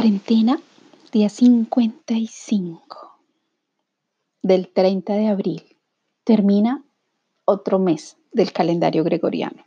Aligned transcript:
Cuarentena, 0.00 0.58
día 1.12 1.28
55 1.28 3.18
del 4.40 4.72
30 4.72 5.12
de 5.12 5.28
abril. 5.28 5.76
Termina 6.24 6.82
otro 7.44 7.78
mes 7.78 8.16
del 8.32 8.50
calendario 8.50 9.04
gregoriano. 9.04 9.62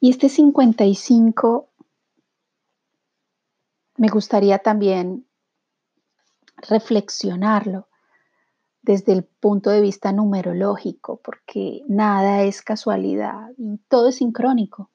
Y 0.00 0.10
este 0.10 0.28
55 0.28 1.68
me 3.98 4.08
gustaría 4.08 4.58
también 4.58 5.28
reflexionarlo 6.68 7.86
desde 8.82 9.12
el 9.12 9.22
punto 9.22 9.70
de 9.70 9.80
vista 9.80 10.10
numerológico, 10.10 11.20
porque 11.22 11.82
nada 11.86 12.42
es 12.42 12.62
casualidad 12.62 13.52
y 13.58 13.78
todo 13.86 14.08
es 14.08 14.16
sincrónico. 14.16 14.90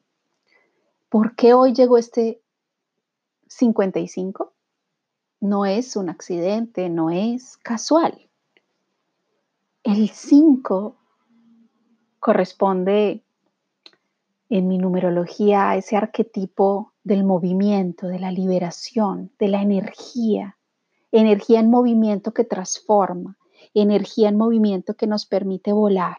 ¿Por 1.07 1.37
qué 1.37 1.53
hoy 1.53 1.71
llegó 1.71 1.97
este 1.97 2.42
55? 3.55 4.53
No 5.41 5.65
es 5.65 5.95
un 5.95 6.09
accidente, 6.09 6.89
no 6.89 7.09
es 7.09 7.57
casual. 7.57 8.29
El 9.83 10.09
5 10.09 10.95
corresponde 12.19 13.23
en 14.49 14.67
mi 14.67 14.77
numerología 14.77 15.69
a 15.69 15.75
ese 15.75 15.97
arquetipo 15.97 16.93
del 17.03 17.23
movimiento, 17.23 18.07
de 18.07 18.19
la 18.19 18.31
liberación, 18.31 19.31
de 19.39 19.47
la 19.49 19.61
energía. 19.61 20.57
Energía 21.11 21.59
en 21.59 21.69
movimiento 21.69 22.33
que 22.33 22.43
transforma, 22.43 23.37
energía 23.73 24.29
en 24.29 24.37
movimiento 24.37 24.95
que 24.95 25.07
nos 25.07 25.25
permite 25.25 25.73
volar. 25.73 26.17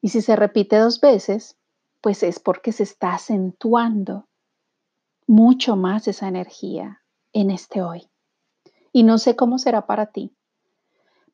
Y 0.00 0.10
si 0.10 0.20
se 0.20 0.36
repite 0.36 0.76
dos 0.76 1.00
veces, 1.00 1.56
pues 2.00 2.22
es 2.22 2.38
porque 2.38 2.72
se 2.72 2.82
está 2.82 3.14
acentuando 3.14 4.28
mucho 5.26 5.76
más 5.76 6.08
esa 6.08 6.28
energía 6.28 7.02
en 7.32 7.50
este 7.50 7.82
hoy. 7.82 8.08
Y 8.92 9.02
no 9.02 9.18
sé 9.18 9.36
cómo 9.36 9.58
será 9.58 9.86
para 9.86 10.06
ti. 10.06 10.36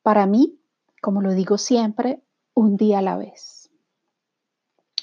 Para 0.01 0.25
mí, 0.25 0.59
como 1.01 1.21
lo 1.21 1.31
digo 1.31 1.57
siempre, 1.57 2.23
un 2.53 2.77
día 2.77 2.99
a 2.99 3.01
la 3.03 3.17
vez. 3.17 3.69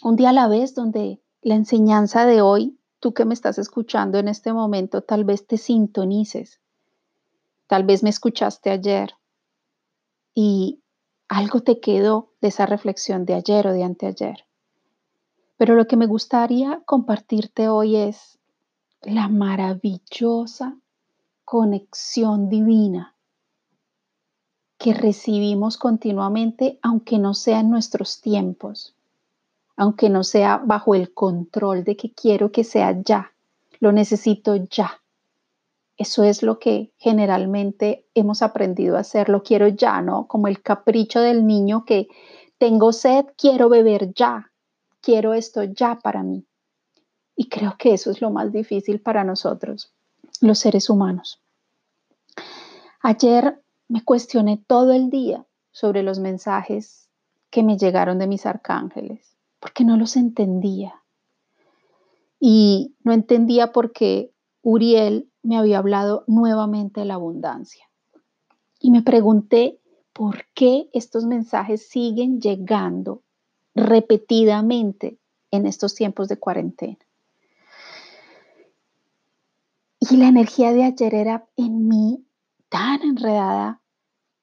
Un 0.02 0.16
día 0.16 0.30
a 0.30 0.32
la 0.32 0.48
vez 0.48 0.74
donde 0.74 1.20
la 1.42 1.54
enseñanza 1.54 2.26
de 2.26 2.40
hoy, 2.42 2.78
tú 3.00 3.14
que 3.14 3.24
me 3.24 3.34
estás 3.34 3.58
escuchando 3.58 4.18
en 4.18 4.28
este 4.28 4.52
momento, 4.52 5.02
tal 5.02 5.24
vez 5.24 5.46
te 5.46 5.56
sintonices. 5.56 6.60
Tal 7.66 7.84
vez 7.84 8.02
me 8.02 8.10
escuchaste 8.10 8.70
ayer 8.70 9.14
y 10.34 10.82
algo 11.28 11.60
te 11.60 11.80
quedó 11.80 12.32
de 12.40 12.48
esa 12.48 12.64
reflexión 12.64 13.24
de 13.24 13.34
ayer 13.34 13.66
o 13.66 13.72
de 13.72 13.84
anteayer. 13.84 14.46
Pero 15.56 15.74
lo 15.74 15.86
que 15.86 15.96
me 15.96 16.06
gustaría 16.06 16.80
compartirte 16.86 17.68
hoy 17.68 17.96
es 17.96 18.38
la 19.02 19.28
maravillosa 19.28 20.76
conexión 21.44 22.48
divina 22.48 23.14
que 24.76 24.94
recibimos 24.94 25.76
continuamente, 25.76 26.78
aunque 26.82 27.18
no 27.18 27.34
sea 27.34 27.60
en 27.60 27.70
nuestros 27.70 28.20
tiempos, 28.20 28.94
aunque 29.76 30.08
no 30.08 30.24
sea 30.24 30.58
bajo 30.58 30.94
el 30.94 31.12
control 31.12 31.84
de 31.84 31.96
que 31.96 32.12
quiero 32.12 32.52
que 32.52 32.64
sea 32.64 33.00
ya, 33.02 33.32
lo 33.80 33.92
necesito 33.92 34.56
ya. 34.56 35.00
Eso 35.96 36.22
es 36.22 36.44
lo 36.44 36.60
que 36.60 36.92
generalmente 36.96 38.06
hemos 38.14 38.42
aprendido 38.42 38.96
a 38.96 39.00
hacer, 39.00 39.28
lo 39.28 39.42
quiero 39.42 39.66
ya, 39.66 40.00
¿no? 40.00 40.28
Como 40.28 40.46
el 40.46 40.62
capricho 40.62 41.20
del 41.20 41.44
niño 41.44 41.84
que 41.84 42.08
tengo 42.58 42.92
sed, 42.92 43.26
quiero 43.36 43.68
beber 43.68 44.14
ya, 44.14 44.52
quiero 45.00 45.34
esto 45.34 45.64
ya 45.64 45.98
para 46.00 46.22
mí. 46.22 46.47
Y 47.40 47.48
creo 47.48 47.76
que 47.78 47.94
eso 47.94 48.10
es 48.10 48.20
lo 48.20 48.30
más 48.30 48.50
difícil 48.50 49.00
para 49.00 49.22
nosotros, 49.22 49.92
los 50.40 50.58
seres 50.58 50.90
humanos. 50.90 51.40
Ayer 53.00 53.62
me 53.86 54.02
cuestioné 54.02 54.60
todo 54.66 54.92
el 54.92 55.08
día 55.08 55.46
sobre 55.70 56.02
los 56.02 56.18
mensajes 56.18 57.08
que 57.50 57.62
me 57.62 57.78
llegaron 57.78 58.18
de 58.18 58.26
mis 58.26 58.44
arcángeles, 58.44 59.36
porque 59.60 59.84
no 59.84 59.96
los 59.96 60.16
entendía. 60.16 61.00
Y 62.40 62.96
no 63.04 63.12
entendía 63.12 63.70
por 63.70 63.92
qué 63.92 64.32
Uriel 64.62 65.30
me 65.44 65.56
había 65.56 65.78
hablado 65.78 66.24
nuevamente 66.26 67.02
de 67.02 67.06
la 67.06 67.14
abundancia. 67.14 67.88
Y 68.80 68.90
me 68.90 69.02
pregunté 69.02 69.78
por 70.12 70.44
qué 70.54 70.90
estos 70.92 71.24
mensajes 71.24 71.88
siguen 71.88 72.40
llegando 72.40 73.22
repetidamente 73.76 75.20
en 75.52 75.66
estos 75.66 75.94
tiempos 75.94 76.26
de 76.26 76.36
cuarentena. 76.36 76.98
Y 80.10 80.16
la 80.16 80.28
energía 80.28 80.72
de 80.72 80.84
ayer 80.84 81.14
era 81.14 81.48
en 81.56 81.86
mí 81.86 82.24
tan 82.70 83.02
enredada 83.02 83.82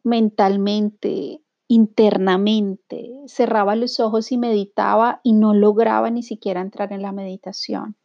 mentalmente, 0.03 1.41
internamente. 1.67 3.11
Cerraba 3.25 3.75
los 3.75 3.99
ojos 3.99 4.31
y 4.31 4.37
meditaba 4.37 5.21
y 5.23 5.33
no 5.33 5.55
lograba 5.55 6.11
ni 6.11 6.21
siquiera 6.21 6.61
entrar 6.61 6.93
en 6.93 7.01
la 7.01 7.11
meditación. 7.11 7.95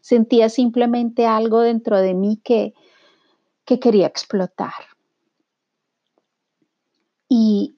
Sentía 0.00 0.48
simplemente 0.48 1.26
algo 1.26 1.60
dentro 1.60 1.98
de 1.98 2.14
mí 2.14 2.40
que, 2.44 2.72
que 3.64 3.80
quería 3.80 4.06
explotar. 4.06 4.72
Y 7.28 7.76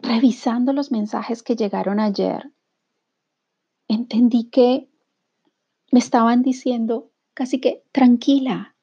revisando 0.00 0.72
los 0.72 0.90
mensajes 0.90 1.42
que 1.42 1.56
llegaron 1.56 2.00
ayer, 2.00 2.50
entendí 3.86 4.44
que 4.44 4.88
me 5.92 5.98
estaban 5.98 6.42
diciendo 6.42 7.10
casi 7.38 7.60
que 7.60 7.84
tranquila, 7.92 8.74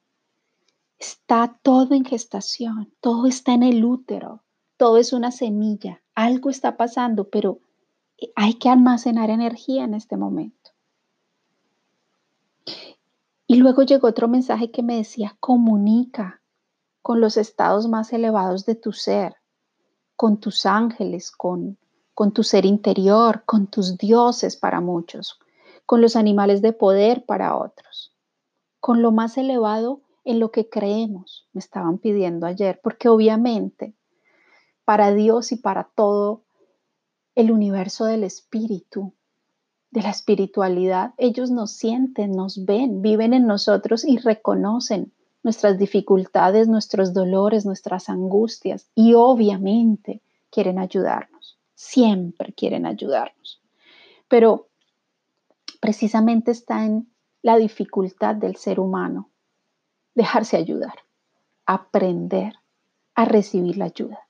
Está 0.97 1.59
todo 1.61 1.93
en 1.93 2.05
gestación, 2.05 2.93
todo 3.01 3.27
está 3.27 3.53
en 3.53 3.63
el 3.63 3.83
útero, 3.83 4.43
todo 4.77 4.97
es 4.97 5.11
una 5.11 5.31
semilla, 5.31 6.01
algo 6.13 6.49
está 6.49 6.77
pasando, 6.77 7.29
pero 7.29 7.59
hay 8.35 8.53
que 8.53 8.69
almacenar 8.69 9.29
energía 9.29 9.83
en 9.83 9.93
este 9.93 10.15
momento. 10.15 10.71
Y 13.45 13.57
luego 13.57 13.83
llegó 13.83 14.07
otro 14.07 14.27
mensaje 14.27 14.71
que 14.71 14.83
me 14.83 14.95
decía, 14.95 15.35
comunica 15.39 16.41
con 17.01 17.19
los 17.21 17.37
estados 17.37 17.87
más 17.87 18.13
elevados 18.13 18.65
de 18.65 18.75
tu 18.75 18.93
ser, 18.93 19.35
con 20.15 20.39
tus 20.39 20.65
ángeles, 20.65 21.29
con, 21.29 21.77
con 22.13 22.31
tu 22.31 22.43
ser 22.43 22.65
interior, 22.65 23.43
con 23.45 23.67
tus 23.67 23.97
dioses 23.97 24.55
para 24.55 24.79
muchos, 24.79 25.39
con 25.85 26.01
los 26.01 26.15
animales 26.15 26.61
de 26.61 26.73
poder 26.73 27.25
para 27.25 27.55
otros, 27.57 28.14
con 28.85 29.01
lo 29.01 29.11
más 29.11 29.35
elevado 29.39 30.01
en 30.25 30.39
lo 30.39 30.51
que 30.51 30.69
creemos, 30.69 31.47
me 31.53 31.59
estaban 31.59 31.97
pidiendo 31.97 32.45
ayer, 32.45 32.79
porque 32.83 33.09
obviamente 33.09 33.95
para 34.83 35.11
Dios 35.11 35.51
y 35.51 35.55
para 35.55 35.85
todo 35.95 36.43
el 37.33 37.51
universo 37.51 38.05
del 38.05 38.23
espíritu, 38.23 39.15
de 39.89 40.03
la 40.03 40.11
espiritualidad, 40.11 41.15
ellos 41.17 41.49
nos 41.49 41.71
sienten, 41.71 42.33
nos 42.33 42.63
ven, 42.63 43.01
viven 43.01 43.33
en 43.33 43.47
nosotros 43.47 44.05
y 44.05 44.17
reconocen 44.17 45.11
nuestras 45.41 45.79
dificultades, 45.79 46.67
nuestros 46.67 47.11
dolores, 47.11 47.65
nuestras 47.65 48.07
angustias 48.07 48.91
y 48.93 49.15
obviamente 49.15 50.21
quieren 50.51 50.77
ayudarnos, 50.77 51.57
siempre 51.73 52.53
quieren 52.53 52.85
ayudarnos. 52.85 53.63
Pero 54.27 54.67
precisamente 55.81 56.51
está 56.51 56.85
en 56.85 57.09
la 57.45 57.57
dificultad 57.57 58.33
del 58.33 58.55
ser 58.55 58.79
humano 58.79 59.29
dejarse 60.15 60.57
ayudar, 60.57 60.95
aprender 61.67 62.55
a 63.13 63.25
recibir 63.25 63.77
la 63.77 63.85
ayuda. 63.85 64.27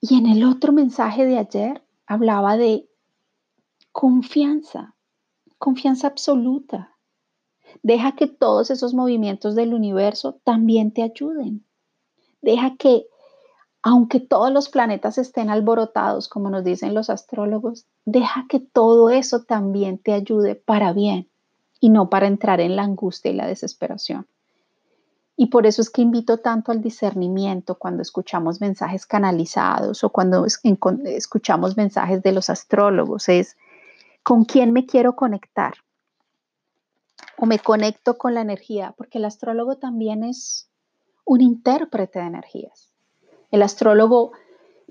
Y 0.00 0.18
en 0.18 0.26
el 0.26 0.42
otro 0.42 0.72
mensaje 0.72 1.24
de 1.24 1.38
ayer 1.38 1.84
hablaba 2.04 2.56
de 2.56 2.88
confianza, 3.92 4.96
confianza 5.56 6.08
absoluta. 6.08 6.96
Deja 7.84 8.16
que 8.16 8.26
todos 8.26 8.72
esos 8.72 8.92
movimientos 8.92 9.54
del 9.54 9.72
universo 9.72 10.40
también 10.42 10.90
te 10.90 11.04
ayuden. 11.04 11.64
Deja 12.42 12.74
que, 12.76 13.06
aunque 13.82 14.20
todos 14.20 14.52
los 14.52 14.68
planetas 14.68 15.16
estén 15.16 15.48
alborotados, 15.48 16.28
como 16.28 16.50
nos 16.50 16.64
dicen 16.64 16.94
los 16.94 17.08
astrólogos, 17.08 17.86
deja 18.04 18.46
que 18.48 18.60
todo 18.60 19.10
eso 19.10 19.42
también 19.44 19.98
te 19.98 20.12
ayude 20.12 20.54
para 20.54 20.92
bien 20.92 21.28
y 21.80 21.88
no 21.88 22.10
para 22.10 22.26
entrar 22.26 22.60
en 22.60 22.76
la 22.76 22.82
angustia 22.82 23.30
y 23.30 23.34
la 23.34 23.46
desesperación. 23.46 24.26
Y 25.34 25.46
por 25.46 25.66
eso 25.66 25.80
es 25.80 25.88
que 25.88 26.02
invito 26.02 26.38
tanto 26.38 26.70
al 26.70 26.82
discernimiento 26.82 27.76
cuando 27.76 28.02
escuchamos 28.02 28.60
mensajes 28.60 29.06
canalizados 29.06 30.04
o 30.04 30.10
cuando 30.10 30.44
escuchamos 30.44 31.78
mensajes 31.78 32.22
de 32.22 32.32
los 32.32 32.50
astrólogos, 32.50 33.30
es 33.30 33.56
con 34.22 34.44
quién 34.44 34.74
me 34.74 34.84
quiero 34.84 35.16
conectar 35.16 35.72
o 37.38 37.46
me 37.46 37.58
conecto 37.58 38.18
con 38.18 38.34
la 38.34 38.42
energía, 38.42 38.92
porque 38.98 39.16
el 39.16 39.24
astrólogo 39.24 39.78
también 39.78 40.24
es 40.24 40.68
un 41.24 41.40
intérprete 41.40 42.18
de 42.18 42.26
energías. 42.26 42.89
El 43.50 43.62
astrólogo 43.62 44.32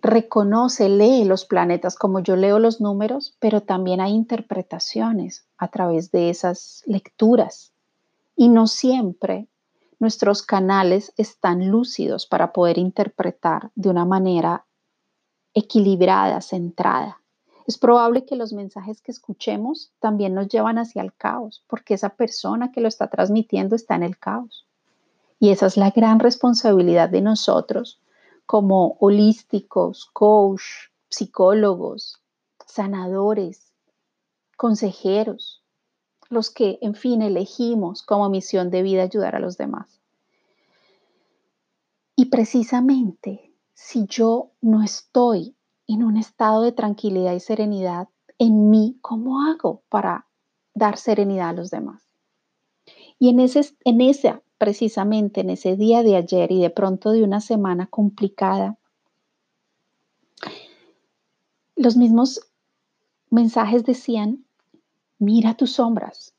reconoce, 0.01 0.89
lee 0.89 1.23
los 1.25 1.45
planetas 1.45 1.95
como 1.95 2.19
yo 2.19 2.35
leo 2.35 2.59
los 2.59 2.81
números, 2.81 3.35
pero 3.39 3.61
también 3.61 4.01
hay 4.01 4.13
interpretaciones 4.13 5.45
a 5.57 5.69
través 5.69 6.11
de 6.11 6.29
esas 6.29 6.83
lecturas. 6.85 7.73
Y 8.35 8.49
no 8.49 8.67
siempre 8.67 9.47
nuestros 9.99 10.43
canales 10.43 11.13
están 11.17 11.69
lúcidos 11.69 12.25
para 12.25 12.53
poder 12.53 12.77
interpretar 12.77 13.71
de 13.75 13.89
una 13.89 14.05
manera 14.05 14.65
equilibrada, 15.53 16.41
centrada. 16.41 17.21
Es 17.67 17.77
probable 17.77 18.25
que 18.25 18.35
los 18.35 18.53
mensajes 18.53 19.01
que 19.01 19.11
escuchemos 19.11 19.91
también 19.99 20.33
nos 20.33 20.47
llevan 20.47 20.77
hacia 20.77 21.01
el 21.01 21.13
caos, 21.13 21.63
porque 21.67 21.93
esa 21.93 22.09
persona 22.09 22.71
que 22.71 22.81
lo 22.81 22.87
está 22.87 23.07
transmitiendo 23.07 23.75
está 23.75 23.95
en 23.95 24.03
el 24.03 24.17
caos. 24.17 24.65
Y 25.39 25.51
esa 25.51 25.67
es 25.67 25.77
la 25.77 25.91
gran 25.91 26.19
responsabilidad 26.19 27.09
de 27.09 27.21
nosotros 27.21 27.99
como 28.49 28.97
holísticos, 28.99 30.07
coach, 30.11 30.63
psicólogos, 31.07 32.19
sanadores, 32.65 33.71
consejeros, 34.57 35.63
los 36.31 36.49
que, 36.49 36.79
en 36.81 36.95
fin, 36.95 37.21
elegimos 37.21 38.01
como 38.01 38.27
misión 38.27 38.71
de 38.71 38.81
vida 38.81 39.03
ayudar 39.03 39.35
a 39.35 39.39
los 39.39 39.55
demás. 39.59 40.01
Y 42.15 42.25
precisamente 42.31 43.53
si 43.75 44.07
yo 44.07 44.49
no 44.61 44.81
estoy 44.81 45.55
en 45.85 46.03
un 46.03 46.17
estado 46.17 46.63
de 46.63 46.71
tranquilidad 46.71 47.35
y 47.35 47.39
serenidad 47.41 48.09
en 48.39 48.71
mí, 48.71 48.97
¿cómo 49.01 49.43
hago 49.43 49.83
para 49.89 50.25
dar 50.73 50.97
serenidad 50.97 51.49
a 51.49 51.53
los 51.53 51.69
demás? 51.69 52.01
Y 53.19 53.29
en, 53.29 53.41
ese, 53.41 53.77
en 53.85 54.01
esa 54.01 54.41
precisamente 54.59 55.41
en 55.41 55.49
ese 55.49 55.75
día 55.75 56.03
de 56.03 56.17
ayer 56.17 56.51
y 56.51 56.61
de 56.61 56.69
pronto 56.69 57.11
de 57.11 57.23
una 57.23 57.41
semana 57.41 57.87
complicada, 57.87 58.77
los 61.75 61.95
mismos 61.95 62.41
mensajes 63.31 63.85
decían, 63.85 64.45
mira 65.17 65.55
tus 65.55 65.71
sombras, 65.71 66.35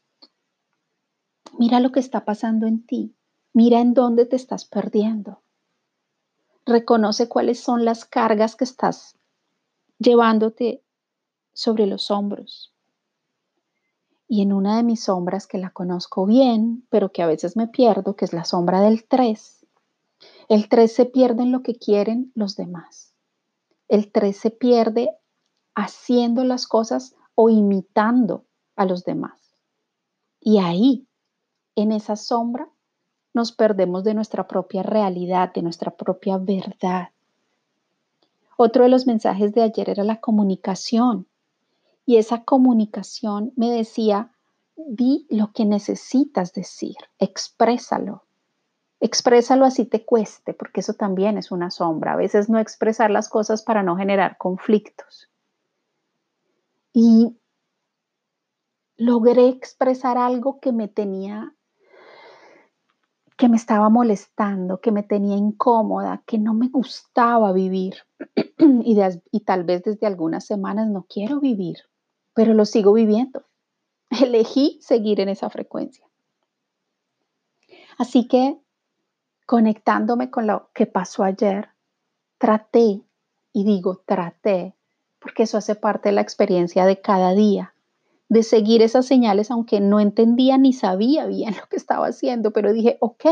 mira 1.59 1.81
lo 1.81 1.91
que 1.91 2.01
está 2.01 2.25
pasando 2.25 2.67
en 2.67 2.85
ti, 2.87 3.15
mira 3.55 3.81
en 3.81 3.95
dónde 3.95 4.27
te 4.27 4.37
estás 4.37 4.67
perdiendo, 4.67 5.41
reconoce 6.67 7.27
cuáles 7.27 7.59
son 7.59 7.87
las 7.87 8.05
cargas 8.05 8.55
que 8.55 8.65
estás 8.65 9.17
llevándote 9.99 10.83
sobre 11.55 11.87
los 11.87 12.11
hombros 12.11 12.70
y 14.33 14.43
en 14.43 14.53
una 14.53 14.77
de 14.77 14.85
mis 14.85 15.03
sombras 15.03 15.49
que 15.49 15.59
la 15.59 15.71
conozco 15.71 16.25
bien, 16.25 16.87
pero 16.89 17.11
que 17.11 17.21
a 17.21 17.27
veces 17.27 17.57
me 17.57 17.67
pierdo, 17.67 18.15
que 18.15 18.25
es 18.25 18.33
la 18.33 18.45
sombra 18.45 18.81
del 18.81 19.05
3. 19.05 19.67
El 20.49 20.69
3 20.69 20.95
se 20.95 21.05
pierde 21.05 21.43
en 21.43 21.51
lo 21.51 21.65
que 21.65 21.75
quieren 21.75 22.31
los 22.37 22.55
demás. 22.55 23.13
El 23.89 24.13
3 24.13 24.37
se 24.37 24.51
pierde 24.53 25.11
haciendo 25.75 26.45
las 26.45 26.69
cosas 26.69 27.17
o 27.35 27.51
imitando 27.51 28.45
a 28.77 28.85
los 28.85 29.05
demás. 29.05 29.37
Y 30.41 30.59
ahí, 30.59 31.09
en 31.75 31.91
esa 31.91 32.15
sombra, 32.15 32.69
nos 33.35 33.51
perdemos 33.51 34.05
de 34.05 34.15
nuestra 34.15 34.47
propia 34.47 34.85
realidad, 34.85 35.53
de 35.53 35.63
nuestra 35.63 35.91
propia 35.91 36.39
verdad. 36.39 37.09
Otro 38.57 38.85
de 38.85 38.91
los 38.91 39.09
mensajes 39.09 39.53
de 39.55 39.63
ayer 39.63 39.91
era 39.91 40.05
la 40.05 40.21
comunicación. 40.21 41.27
Y 42.11 42.17
esa 42.17 42.43
comunicación 42.43 43.53
me 43.55 43.71
decía, 43.71 44.33
di 44.75 45.29
lo 45.31 45.53
que 45.53 45.65
necesitas 45.65 46.53
decir, 46.53 46.97
exprésalo. 47.21 48.25
Exprésalo 48.99 49.65
así 49.65 49.85
te 49.85 50.05
cueste, 50.05 50.53
porque 50.53 50.81
eso 50.81 50.95
también 50.95 51.39
es 51.39 51.53
una 51.53 51.71
sombra. 51.71 52.15
A 52.15 52.17
veces 52.17 52.49
no 52.51 52.59
expresar 52.59 53.13
las 53.13 53.29
cosas 53.29 53.63
para 53.63 53.85
no 53.85 53.97
generar 53.97 54.39
conflictos. 54.39 55.31
Y 56.93 57.39
logré 58.97 59.47
expresar 59.47 60.19
algo 60.19 60.59
que 60.59 60.73
me 60.73 60.89
tenía, 60.89 61.55
que 63.37 63.49
me 63.49 63.57
estaba 63.57 63.89
molestando, 63.89 64.81
que 64.81 64.91
me 64.91 65.05
tenía 65.05 65.37
incómoda, 65.37 66.25
que 66.27 66.39
no 66.39 66.55
me 66.55 66.71
gustaba 66.71 67.53
vivir. 67.53 67.99
y, 68.59 68.99
y 69.31 69.41
tal 69.45 69.63
vez 69.63 69.85
desde 69.85 70.09
algunas 70.09 70.45
semanas 70.45 70.89
no 70.89 71.07
quiero 71.09 71.39
vivir 71.39 71.77
pero 72.41 72.55
lo 72.55 72.65
sigo 72.65 72.95
viviendo. 72.95 73.45
Elegí 74.23 74.79
seguir 74.81 75.21
en 75.21 75.29
esa 75.29 75.51
frecuencia. 75.51 76.07
Así 77.99 78.27
que 78.29 78.57
conectándome 79.45 80.31
con 80.31 80.47
lo 80.47 80.71
que 80.73 80.87
pasó 80.87 81.23
ayer, 81.23 81.69
traté, 82.39 83.03
y 83.53 83.65
digo 83.65 84.01
traté, 84.07 84.75
porque 85.19 85.43
eso 85.43 85.59
hace 85.59 85.75
parte 85.75 86.09
de 86.09 86.15
la 86.15 86.23
experiencia 86.23 86.87
de 86.87 87.03
cada 87.03 87.35
día, 87.35 87.75
de 88.31 88.43
seguir 88.43 88.81
esas 88.81 89.05
señales, 89.05 89.51
aunque 89.51 89.81
no 89.81 90.01
entendía 90.01 90.57
ni 90.57 90.73
sabía 90.73 91.27
bien 91.27 91.55
lo 91.61 91.67
que 91.69 91.77
estaba 91.77 92.07
haciendo, 92.07 92.53
pero 92.53 92.73
dije, 92.73 92.97
ok, 93.01 93.27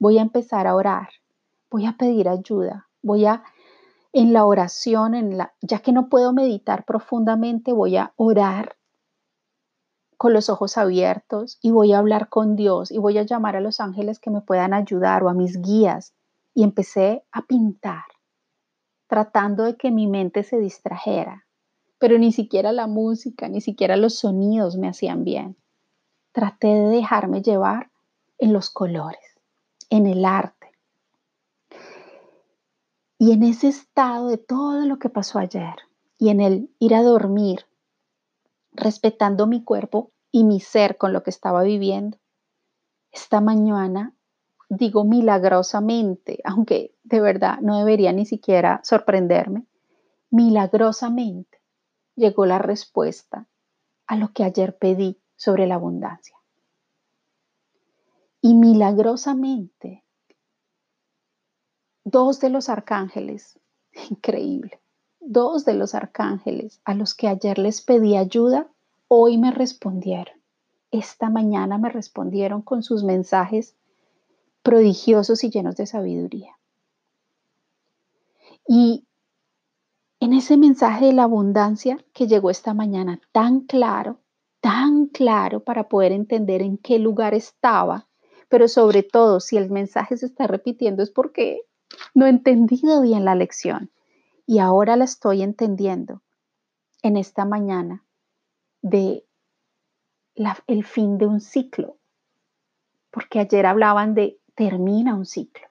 voy 0.00 0.18
a 0.18 0.22
empezar 0.22 0.66
a 0.66 0.74
orar, 0.74 1.10
voy 1.70 1.86
a 1.86 1.92
pedir 1.96 2.28
ayuda, 2.28 2.88
voy 3.00 3.26
a 3.26 3.44
en 4.14 4.32
la 4.32 4.46
oración, 4.46 5.14
en 5.14 5.36
la, 5.36 5.54
ya 5.60 5.80
que 5.80 5.92
no 5.92 6.08
puedo 6.08 6.32
meditar 6.32 6.84
profundamente, 6.84 7.72
voy 7.72 7.96
a 7.96 8.12
orar 8.16 8.76
con 10.16 10.32
los 10.32 10.48
ojos 10.48 10.78
abiertos 10.78 11.58
y 11.60 11.72
voy 11.72 11.92
a 11.92 11.98
hablar 11.98 12.28
con 12.28 12.54
Dios 12.54 12.92
y 12.92 12.98
voy 12.98 13.18
a 13.18 13.24
llamar 13.24 13.56
a 13.56 13.60
los 13.60 13.80
ángeles 13.80 14.20
que 14.20 14.30
me 14.30 14.40
puedan 14.40 14.72
ayudar 14.72 15.24
o 15.24 15.28
a 15.28 15.34
mis 15.34 15.60
guías. 15.60 16.14
Y 16.54 16.62
empecé 16.62 17.24
a 17.32 17.42
pintar, 17.42 18.04
tratando 19.08 19.64
de 19.64 19.76
que 19.76 19.90
mi 19.90 20.06
mente 20.06 20.44
se 20.44 20.60
distrajera, 20.60 21.44
pero 21.98 22.16
ni 22.16 22.30
siquiera 22.30 22.70
la 22.70 22.86
música, 22.86 23.48
ni 23.48 23.60
siquiera 23.60 23.96
los 23.96 24.14
sonidos 24.14 24.76
me 24.76 24.86
hacían 24.86 25.24
bien. 25.24 25.56
Traté 26.30 26.68
de 26.68 26.88
dejarme 26.88 27.42
llevar 27.42 27.90
en 28.38 28.52
los 28.52 28.70
colores, 28.70 29.40
en 29.90 30.06
el 30.06 30.24
arte 30.24 30.53
y 33.18 33.32
en 33.32 33.42
ese 33.42 33.68
estado 33.68 34.28
de 34.28 34.38
todo 34.38 34.86
lo 34.86 34.98
que 34.98 35.08
pasó 35.08 35.38
ayer 35.38 35.74
y 36.18 36.30
en 36.30 36.40
el 36.40 36.70
ir 36.78 36.94
a 36.94 37.02
dormir, 37.02 37.66
respetando 38.72 39.46
mi 39.46 39.62
cuerpo 39.62 40.12
y 40.30 40.44
mi 40.44 40.60
ser 40.60 40.96
con 40.96 41.12
lo 41.12 41.22
que 41.22 41.30
estaba 41.30 41.62
viviendo, 41.62 42.18
esta 43.12 43.40
mañana, 43.40 44.14
digo 44.68 45.04
milagrosamente, 45.04 46.40
aunque 46.44 46.94
de 47.04 47.20
verdad 47.20 47.60
no 47.60 47.78
debería 47.78 48.12
ni 48.12 48.26
siquiera 48.26 48.80
sorprenderme, 48.82 49.66
milagrosamente 50.30 51.60
llegó 52.16 52.46
la 52.46 52.58
respuesta 52.58 53.46
a 54.06 54.16
lo 54.16 54.32
que 54.32 54.44
ayer 54.44 54.76
pedí 54.76 55.20
sobre 55.36 55.66
la 55.66 55.76
abundancia. 55.76 56.36
Y 58.40 58.54
milagrosamente 58.54 60.03
dos 62.04 62.40
de 62.40 62.50
los 62.50 62.68
arcángeles, 62.68 63.58
increíble, 64.10 64.80
dos 65.20 65.64
de 65.64 65.74
los 65.74 65.94
arcángeles 65.94 66.80
a 66.84 66.94
los 66.94 67.14
que 67.14 67.28
ayer 67.28 67.58
les 67.58 67.80
pedí 67.80 68.16
ayuda, 68.16 68.68
hoy 69.08 69.38
me 69.38 69.50
respondieron. 69.50 70.34
Esta 70.90 71.28
mañana 71.28 71.78
me 71.78 71.88
respondieron 71.88 72.62
con 72.62 72.82
sus 72.82 73.02
mensajes 73.02 73.74
prodigiosos 74.62 75.42
y 75.42 75.50
llenos 75.50 75.76
de 75.76 75.86
sabiduría. 75.86 76.56
Y 78.66 79.04
en 80.20 80.32
ese 80.32 80.56
mensaje 80.56 81.06
de 81.06 81.12
la 81.12 81.24
abundancia 81.24 82.02
que 82.12 82.26
llegó 82.26 82.48
esta 82.50 82.72
mañana 82.72 83.20
tan 83.32 83.60
claro, 83.60 84.20
tan 84.60 85.06
claro 85.06 85.60
para 85.60 85.88
poder 85.88 86.12
entender 86.12 86.62
en 86.62 86.78
qué 86.78 86.98
lugar 86.98 87.34
estaba, 87.34 88.06
pero 88.48 88.68
sobre 88.68 89.02
todo 89.02 89.40
si 89.40 89.56
el 89.56 89.70
mensaje 89.70 90.16
se 90.16 90.26
está 90.26 90.46
repitiendo 90.46 91.02
es 91.02 91.10
porque 91.10 91.66
no 92.14 92.26
he 92.26 92.30
entendido 92.30 93.02
bien 93.02 93.24
la 93.24 93.34
lección 93.34 93.90
y 94.46 94.58
ahora 94.58 94.96
la 94.96 95.04
estoy 95.04 95.42
entendiendo 95.42 96.22
en 97.02 97.16
esta 97.16 97.44
mañana 97.44 98.04
de 98.82 99.24
el 100.66 100.84
fin 100.84 101.18
de 101.18 101.26
un 101.26 101.40
ciclo, 101.40 101.96
porque 103.10 103.38
ayer 103.38 103.66
hablaban 103.66 104.14
de 104.14 104.40
termina 104.54 105.14
un 105.14 105.26
ciclo. 105.26 105.68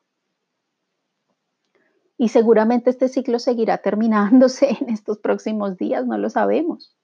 Y 2.18 2.30
seguramente 2.30 2.90
este 2.90 3.10
ciclo 3.10 3.40
seguirá 3.40 3.80
terminándose 3.80 4.78
en 4.80 4.90
estos 4.90 5.20
próximos 5.20 5.78
días, 5.78 6.06
no 6.06 6.18
lo 6.18 6.30
sabemos. 6.30 6.96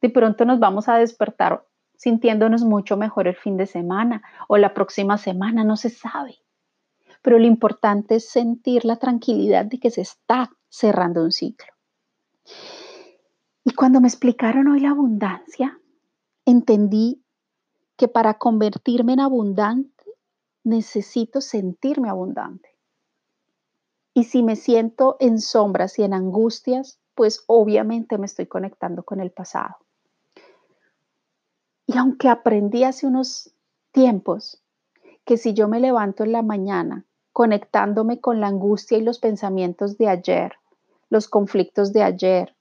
De 0.00 0.10
pronto 0.10 0.44
nos 0.44 0.58
vamos 0.58 0.88
a 0.88 0.96
despertar 0.96 1.64
sintiéndonos 1.96 2.62
mucho 2.62 2.96
mejor 2.96 3.28
el 3.28 3.36
fin 3.36 3.56
de 3.56 3.66
semana 3.66 4.22
o 4.48 4.56
la 4.56 4.72
próxima 4.72 5.18
semana, 5.18 5.64
no 5.64 5.76
se 5.76 5.90
sabe 5.90 6.38
pero 7.22 7.38
lo 7.38 7.46
importante 7.46 8.16
es 8.16 8.28
sentir 8.28 8.84
la 8.84 8.96
tranquilidad 8.96 9.64
de 9.64 9.78
que 9.78 9.90
se 9.90 10.02
está 10.02 10.50
cerrando 10.68 11.22
un 11.22 11.32
ciclo. 11.32 11.72
Y 13.64 13.74
cuando 13.74 14.00
me 14.00 14.08
explicaron 14.08 14.68
hoy 14.68 14.80
la 14.80 14.90
abundancia, 14.90 15.78
entendí 16.44 17.22
que 17.96 18.08
para 18.08 18.34
convertirme 18.34 19.14
en 19.14 19.20
abundante 19.20 20.04
necesito 20.64 21.40
sentirme 21.40 22.08
abundante. 22.08 22.68
Y 24.14 24.24
si 24.24 24.42
me 24.42 24.56
siento 24.56 25.16
en 25.20 25.40
sombras 25.40 25.98
y 25.98 26.02
en 26.02 26.14
angustias, 26.14 26.98
pues 27.14 27.44
obviamente 27.46 28.18
me 28.18 28.26
estoy 28.26 28.46
conectando 28.46 29.02
con 29.02 29.20
el 29.20 29.30
pasado. 29.30 29.76
Y 31.86 31.96
aunque 31.96 32.28
aprendí 32.28 32.84
hace 32.84 33.06
unos 33.06 33.54
tiempos 33.92 34.62
que 35.28 35.36
si 35.36 35.52
yo 35.52 35.68
me 35.68 35.78
levanto 35.78 36.24
en 36.24 36.32
la 36.32 36.40
mañana 36.40 37.04
conectándome 37.34 38.18
con 38.18 38.40
la 38.40 38.46
angustia 38.46 38.96
y 38.96 39.02
los 39.02 39.18
pensamientos 39.18 39.98
de 39.98 40.08
ayer, 40.08 40.54
los 41.10 41.28
conflictos 41.28 41.92
de 41.92 42.02
ayer, 42.02 42.56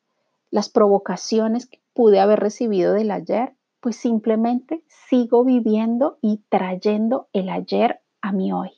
las 0.52 0.68
provocaciones 0.68 1.66
que 1.66 1.80
pude 1.94 2.20
haber 2.20 2.42
recibido 2.42 2.92
del 2.92 3.12
ayer, 3.12 3.54
pues 3.80 3.96
simplemente 3.96 4.84
sigo 4.90 5.46
viviendo 5.46 6.18
y 6.22 6.42
trayendo 6.50 7.30
el 7.32 7.48
ayer 7.48 8.02
a 8.20 8.34
mi 8.34 8.52
hoy. 8.52 8.72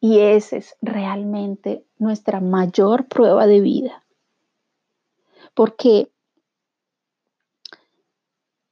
Y 0.00 0.18
esa 0.18 0.56
es 0.56 0.76
realmente 0.82 1.86
nuestra 1.96 2.40
mayor 2.40 3.06
prueba 3.06 3.46
de 3.46 3.60
vida. 3.60 4.04
Porque, 5.54 6.10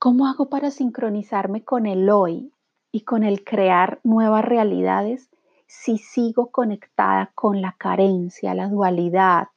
¿cómo 0.00 0.26
hago 0.26 0.48
para 0.48 0.72
sincronizarme 0.72 1.62
con 1.62 1.86
el 1.86 2.10
hoy 2.10 2.50
y 2.94 3.00
con 3.00 3.24
el 3.24 3.42
crear 3.42 3.98
nuevas 4.04 4.44
realidades 4.44 5.28
si 5.66 5.98
sigo 5.98 6.52
conectada 6.52 7.32
con 7.34 7.60
la 7.60 7.74
carencia, 7.76 8.54
la 8.54 8.68
dualidad, 8.68 9.48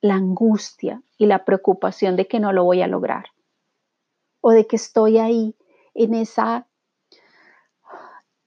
la 0.00 0.14
angustia 0.14 1.02
y 1.18 1.26
la 1.26 1.44
preocupación 1.44 2.16
de 2.16 2.26
que 2.26 2.40
no 2.40 2.50
lo 2.54 2.64
voy 2.64 2.80
a 2.80 2.86
lograr? 2.86 3.26
O 4.40 4.52
de 4.52 4.66
que 4.66 4.76
estoy 4.76 5.18
ahí 5.18 5.54
en 5.92 6.14
esa 6.14 6.66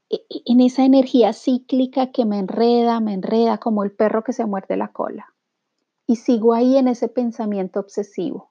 e, 0.10 0.16
e, 0.16 0.42
en 0.46 0.60
esa 0.60 0.86
energía 0.86 1.32
cíclica 1.32 2.12
que 2.12 2.26
me 2.26 2.40
enreda, 2.40 3.00
me 3.02 3.14
enreda 3.14 3.60
como 3.60 3.84
el 3.84 3.92
perro 3.92 4.24
que 4.24 4.34
se 4.34 4.48
muerde 4.48 4.76
la 4.76 4.88
cola. 4.88 5.36
Y 6.08 6.16
sigo 6.16 6.56
ahí 6.56 6.78
en 6.78 6.88
ese 6.88 7.10
pensamiento 7.10 7.80
obsesivo. 7.80 8.50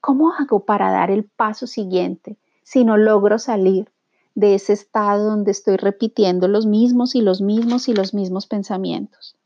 ¿Cómo 0.00 0.32
hago 0.32 0.64
para 0.64 0.90
dar 0.90 1.10
el 1.10 1.24
paso 1.28 1.66
siguiente 1.66 2.38
si 2.62 2.86
no 2.86 2.96
logro 2.96 3.38
salir 3.38 3.92
de 4.40 4.54
ese 4.54 4.72
estado 4.72 5.28
donde 5.28 5.50
estoy 5.50 5.76
repitiendo 5.76 6.48
los 6.48 6.66
mismos 6.66 7.14
y 7.14 7.20
los 7.20 7.42
mismos 7.42 7.88
y 7.88 7.92
los 7.92 8.14
mismos 8.14 8.46
pensamientos? 8.46 9.36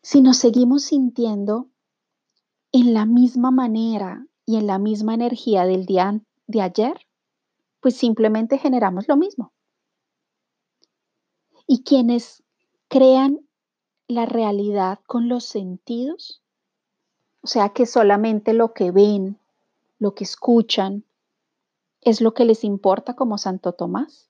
Si 0.00 0.22
nos 0.22 0.38
seguimos 0.38 0.84
sintiendo 0.84 1.68
en 2.72 2.94
la 2.94 3.04
misma 3.04 3.50
manera 3.50 4.26
y 4.46 4.56
en 4.56 4.66
la 4.66 4.78
misma 4.78 5.12
energía 5.12 5.66
del 5.66 5.84
día 5.84 6.18
de 6.46 6.62
ayer, 6.62 7.06
pues 7.80 7.96
simplemente 7.96 8.56
generamos 8.56 9.06
lo 9.06 9.16
mismo. 9.16 9.52
Y 11.66 11.82
quienes 11.82 12.42
crean 12.88 13.40
la 14.08 14.24
realidad 14.24 15.00
con 15.06 15.28
los 15.28 15.44
sentidos, 15.44 16.40
o 17.42 17.46
sea 17.46 17.68
que 17.68 17.84
solamente 17.84 18.54
lo 18.54 18.72
que 18.72 18.90
ven, 18.90 19.38
lo 19.98 20.14
que 20.14 20.24
escuchan, 20.24 21.04
es 22.02 22.20
lo 22.20 22.34
que 22.34 22.44
les 22.44 22.64
importa 22.64 23.14
como 23.14 23.38
Santo 23.38 23.72
Tomás, 23.72 24.28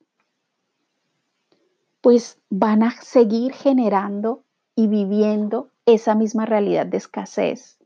pues 2.01 2.39
van 2.49 2.83
a 2.83 2.91
seguir 3.03 3.53
generando 3.53 4.45
y 4.75 4.87
viviendo 4.87 5.71
esa 5.87 6.15
misma 6.15 6.47
realidad 6.47 6.87
de 6.87 6.97
escasez, 6.97 7.79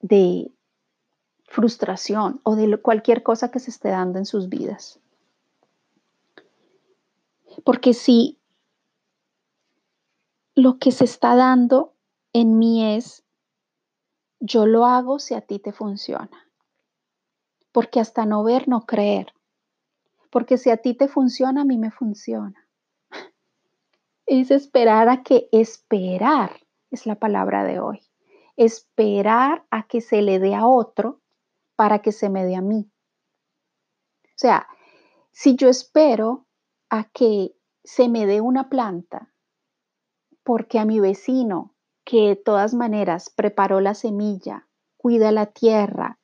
de 0.00 0.50
frustración 1.44 2.40
o 2.42 2.56
de 2.56 2.76
cualquier 2.78 3.22
cosa 3.22 3.50
que 3.50 3.60
se 3.60 3.70
esté 3.70 3.90
dando 3.90 4.18
en 4.18 4.26
sus 4.26 4.48
vidas. 4.48 4.98
Porque 7.62 7.94
si 7.94 8.38
lo 10.54 10.78
que 10.78 10.90
se 10.92 11.04
está 11.04 11.36
dando 11.36 11.94
en 12.32 12.58
mí 12.58 12.96
es, 12.96 13.22
yo 14.40 14.66
lo 14.66 14.84
hago 14.86 15.18
si 15.18 15.34
a 15.34 15.40
ti 15.40 15.58
te 15.58 15.72
funciona. 15.72 16.43
Porque 17.74 17.98
hasta 17.98 18.24
no 18.24 18.44
ver, 18.44 18.68
no 18.68 18.86
creer. 18.86 19.34
Porque 20.30 20.58
si 20.58 20.70
a 20.70 20.76
ti 20.76 20.94
te 20.94 21.08
funciona, 21.08 21.62
a 21.62 21.64
mí 21.64 21.76
me 21.76 21.90
funciona. 21.90 22.68
Es 24.26 24.52
esperar 24.52 25.08
a 25.08 25.24
que 25.24 25.48
esperar 25.50 26.60
es 26.92 27.04
la 27.04 27.16
palabra 27.16 27.64
de 27.64 27.80
hoy. 27.80 28.00
Esperar 28.56 29.66
a 29.70 29.88
que 29.88 30.00
se 30.00 30.22
le 30.22 30.38
dé 30.38 30.54
a 30.54 30.68
otro 30.68 31.20
para 31.74 31.98
que 31.98 32.12
se 32.12 32.28
me 32.28 32.44
dé 32.44 32.54
a 32.54 32.60
mí. 32.60 32.88
O 34.22 34.36
sea, 34.36 34.68
si 35.32 35.56
yo 35.56 35.68
espero 35.68 36.46
a 36.90 37.04
que 37.10 37.56
se 37.82 38.08
me 38.08 38.24
dé 38.24 38.40
una 38.40 38.70
planta, 38.70 39.32
porque 40.44 40.78
a 40.78 40.84
mi 40.84 41.00
vecino, 41.00 41.74
que 42.04 42.28
de 42.28 42.36
todas 42.36 42.72
maneras 42.72 43.30
preparó 43.30 43.80
la 43.80 43.94
semilla, 43.94 44.68
cuida 44.96 45.32
la 45.32 45.46
tierra, 45.46 46.20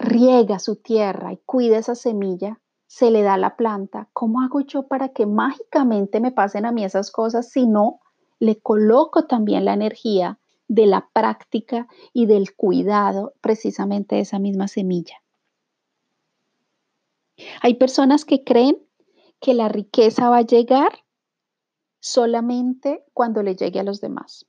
riega 0.00 0.58
su 0.58 0.76
tierra 0.76 1.32
y 1.32 1.36
cuida 1.36 1.78
esa 1.78 1.94
semilla, 1.94 2.60
se 2.86 3.12
le 3.12 3.22
da 3.22 3.36
la 3.36 3.54
planta, 3.56 4.08
¿cómo 4.12 4.40
hago 4.40 4.62
yo 4.62 4.88
para 4.88 5.10
que 5.10 5.26
mágicamente 5.26 6.20
me 6.20 6.32
pasen 6.32 6.66
a 6.66 6.72
mí 6.72 6.84
esas 6.84 7.12
cosas 7.12 7.50
si 7.50 7.66
no 7.66 8.00
le 8.40 8.58
coloco 8.60 9.26
también 9.26 9.64
la 9.64 9.74
energía 9.74 10.40
de 10.66 10.86
la 10.86 11.08
práctica 11.12 11.86
y 12.12 12.26
del 12.26 12.54
cuidado 12.56 13.34
precisamente 13.40 14.16
de 14.16 14.22
esa 14.22 14.38
misma 14.38 14.68
semilla. 14.68 15.22
Hay 17.60 17.74
personas 17.74 18.24
que 18.24 18.44
creen 18.44 18.78
que 19.40 19.52
la 19.54 19.68
riqueza 19.68 20.28
va 20.30 20.38
a 20.38 20.42
llegar 20.42 21.04
solamente 21.98 23.04
cuando 23.12 23.42
le 23.42 23.56
llegue 23.56 23.80
a 23.80 23.84
los 23.84 24.00
demás. 24.00 24.46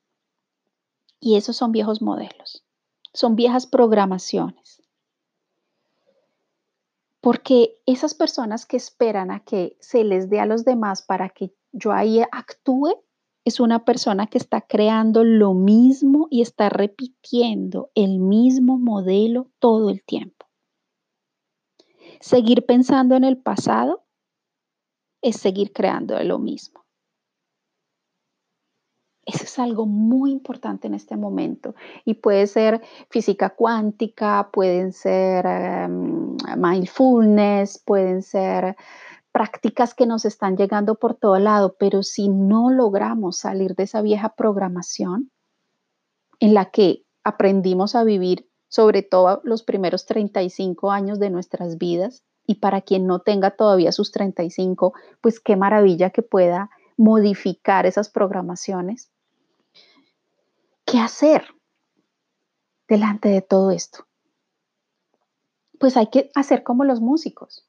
Y 1.19 1.37
esos 1.37 1.57
son 1.57 1.71
viejos 1.71 2.01
modelos, 2.01 2.63
son 3.13 3.35
viejas 3.35 3.65
programaciones. 3.65 4.80
Porque 7.21 7.81
esas 7.85 8.15
personas 8.15 8.65
que 8.65 8.77
esperan 8.77 9.31
a 9.31 9.41
que 9.41 9.77
se 9.79 10.03
les 10.03 10.29
dé 10.29 10.39
a 10.39 10.45
los 10.45 10.65
demás 10.65 11.03
para 11.03 11.29
que 11.29 11.53
yo 11.71 11.91
ahí 11.91 12.21
actúe, 12.31 12.93
es 13.43 13.59
una 13.59 13.85
persona 13.85 14.27
que 14.27 14.37
está 14.37 14.61
creando 14.61 15.23
lo 15.23 15.53
mismo 15.53 16.27
y 16.29 16.41
está 16.41 16.69
repitiendo 16.69 17.91
el 17.95 18.19
mismo 18.19 18.77
modelo 18.77 19.49
todo 19.59 19.89
el 19.89 20.03
tiempo. 20.03 20.47
Seguir 22.19 22.65
pensando 22.65 23.15
en 23.15 23.23
el 23.23 23.37
pasado 23.37 24.05
es 25.21 25.37
seguir 25.37 25.73
creando 25.73 26.21
lo 26.23 26.37
mismo. 26.37 26.80
Eso 29.25 29.43
es 29.43 29.59
algo 29.59 29.85
muy 29.85 30.31
importante 30.31 30.87
en 30.87 30.95
este 30.95 31.15
momento 31.15 31.75
y 32.05 32.15
puede 32.15 32.47
ser 32.47 32.81
física 33.09 33.51
cuántica, 33.51 34.49
pueden 34.51 34.93
ser 34.93 35.45
em, 35.45 36.35
mindfulness, 36.57 37.83
pueden 37.85 38.23
ser 38.23 38.75
prácticas 39.31 39.93
que 39.93 40.07
nos 40.07 40.25
están 40.25 40.57
llegando 40.57 40.95
por 40.95 41.13
todo 41.13 41.37
lado, 41.37 41.75
pero 41.77 42.01
si 42.01 42.29
no 42.29 42.71
logramos 42.71 43.37
salir 43.37 43.75
de 43.75 43.83
esa 43.83 44.01
vieja 44.01 44.29
programación 44.35 45.29
en 46.39 46.55
la 46.55 46.71
que 46.71 47.03
aprendimos 47.23 47.95
a 47.95 48.03
vivir 48.03 48.49
sobre 48.67 49.03
todo 49.03 49.41
los 49.43 49.61
primeros 49.63 50.05
35 50.07 50.91
años 50.91 51.19
de 51.19 51.29
nuestras 51.29 51.77
vidas, 51.77 52.23
y 52.47 52.55
para 52.55 52.81
quien 52.81 53.07
no 53.07 53.19
tenga 53.19 53.51
todavía 53.51 53.91
sus 53.91 54.11
35, 54.11 54.93
pues 55.21 55.39
qué 55.39 55.55
maravilla 55.55 56.09
que 56.09 56.21
pueda 56.21 56.69
modificar 57.01 57.87
esas 57.87 58.09
programaciones. 58.09 59.09
¿Qué 60.85 60.99
hacer 60.99 61.43
delante 62.87 63.29
de 63.29 63.41
todo 63.41 63.71
esto? 63.71 64.05
Pues 65.79 65.97
hay 65.97 66.11
que 66.11 66.29
hacer 66.35 66.61
como 66.61 66.83
los 66.83 67.01
músicos. 67.01 67.67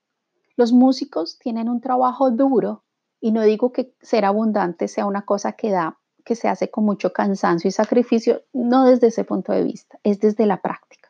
Los 0.56 0.72
músicos 0.72 1.38
tienen 1.38 1.70
un 1.70 1.80
trabajo 1.80 2.30
duro 2.30 2.84
y 3.22 3.32
no 3.32 3.40
digo 3.40 3.72
que 3.72 3.94
ser 4.02 4.26
abundante 4.26 4.86
sea 4.86 5.06
una 5.06 5.24
cosa 5.24 5.52
que 5.52 5.70
da, 5.70 5.98
que 6.26 6.36
se 6.36 6.48
hace 6.48 6.70
con 6.70 6.84
mucho 6.84 7.14
cansancio 7.14 7.68
y 7.68 7.72
sacrificio, 7.72 8.42
no 8.52 8.84
desde 8.84 9.06
ese 9.06 9.24
punto 9.24 9.52
de 9.52 9.64
vista, 9.64 9.98
es 10.02 10.20
desde 10.20 10.44
la 10.44 10.60
práctica. 10.60 11.08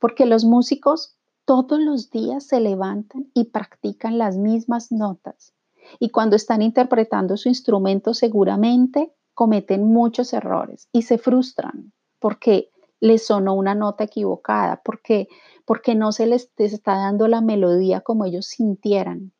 Porque 0.00 0.26
los 0.26 0.44
músicos 0.44 1.16
todos 1.44 1.78
los 1.78 2.10
días 2.10 2.44
se 2.44 2.58
levantan 2.58 3.30
y 3.34 3.44
practican 3.44 4.18
las 4.18 4.36
mismas 4.36 4.90
notas. 4.90 5.55
Y 5.98 6.10
cuando 6.10 6.36
están 6.36 6.62
interpretando 6.62 7.36
su 7.36 7.48
instrumento 7.48 8.14
seguramente 8.14 9.12
cometen 9.34 9.84
muchos 9.84 10.32
errores 10.32 10.88
y 10.92 11.02
se 11.02 11.18
frustran 11.18 11.92
porque 12.18 12.70
les 13.00 13.26
sonó 13.26 13.54
una 13.54 13.74
nota 13.74 14.04
equivocada, 14.04 14.80
porque, 14.84 15.28
porque 15.64 15.94
no 15.94 16.12
se 16.12 16.26
les 16.26 16.50
está 16.58 16.96
dando 16.96 17.28
la 17.28 17.40
melodía 17.40 18.00
como 18.00 18.24
ellos 18.24 18.46
sintieran, 18.46 19.32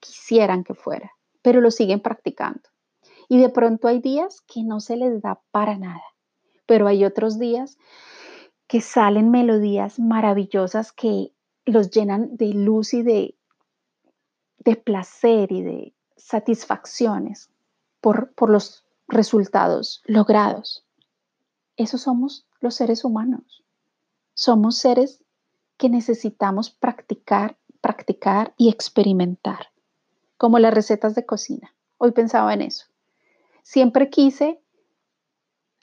quisieran 0.00 0.64
que 0.64 0.74
fuera, 0.74 1.12
pero 1.42 1.60
lo 1.60 1.70
siguen 1.70 2.00
practicando. 2.00 2.62
Y 3.28 3.38
de 3.40 3.48
pronto 3.48 3.88
hay 3.88 4.00
días 4.00 4.40
que 4.42 4.62
no 4.62 4.80
se 4.80 4.96
les 4.96 5.20
da 5.22 5.40
para 5.50 5.76
nada, 5.78 6.04
pero 6.66 6.86
hay 6.86 7.04
otros 7.04 7.38
días 7.38 7.78
que 8.66 8.80
salen 8.80 9.30
melodías 9.30 9.98
maravillosas 9.98 10.92
que 10.92 11.32
los 11.64 11.90
llenan 11.90 12.36
de 12.36 12.54
luz 12.54 12.94
y 12.94 13.02
de, 13.02 13.36
de 14.64 14.76
placer 14.76 15.50
y 15.52 15.62
de 15.62 15.94
satisfacciones 16.16 17.50
por, 18.00 18.32
por 18.32 18.50
los 18.50 18.84
resultados 19.08 20.02
logrados. 20.06 20.84
Esos 21.76 22.02
somos 22.02 22.46
los 22.60 22.74
seres 22.74 23.04
humanos. 23.04 23.64
Somos 24.34 24.78
seres 24.78 25.22
que 25.76 25.88
necesitamos 25.88 26.70
practicar, 26.70 27.56
practicar 27.80 28.54
y 28.56 28.68
experimentar, 28.68 29.72
como 30.36 30.58
las 30.58 30.72
recetas 30.72 31.14
de 31.14 31.26
cocina. 31.26 31.74
Hoy 31.98 32.12
pensaba 32.12 32.54
en 32.54 32.62
eso. 32.62 32.86
Siempre 33.62 34.10
quise 34.10 34.60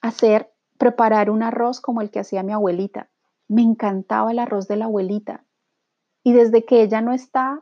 hacer, 0.02 0.52
preparar 0.78 1.30
un 1.30 1.44
arroz 1.44 1.82
como 1.82 2.02
el 2.02 2.12
que 2.12 2.20
hacía 2.20 2.44
mi 2.44 2.54
abuelita. 2.54 3.10
Me 3.48 3.62
encantaba 3.62 4.32
el 4.32 4.40
arroz 4.40 4.68
de 4.68 4.78
la 4.78 4.86
abuelita. 4.86 5.44
Y 6.24 6.34
desde 6.34 6.66
que 6.66 6.82
ella 6.82 7.02
no 7.02 7.14
está, 7.14 7.62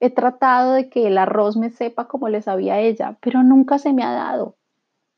he 0.00 0.10
tratado 0.10 0.72
de 0.72 0.88
que 0.88 1.06
el 1.06 1.18
arroz 1.18 1.56
me 1.56 1.70
sepa 1.70 2.06
como 2.06 2.28
le 2.28 2.42
sabía 2.42 2.78
ella, 2.78 3.18
pero 3.20 3.42
nunca 3.42 3.78
se 3.78 3.92
me 3.92 4.04
ha 4.04 4.12
dado. 4.12 4.56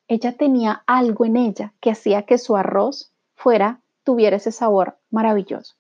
Ella 0.09 0.37
tenía 0.37 0.83
algo 0.87 1.25
en 1.25 1.37
ella 1.37 1.75
que 1.81 1.91
hacía 1.91 2.23
que 2.23 2.39
su 2.39 2.57
arroz 2.57 3.13
fuera, 3.35 3.81
tuviera 4.03 4.37
ese 4.37 4.53
sabor 4.53 4.99
maravilloso. 5.11 5.77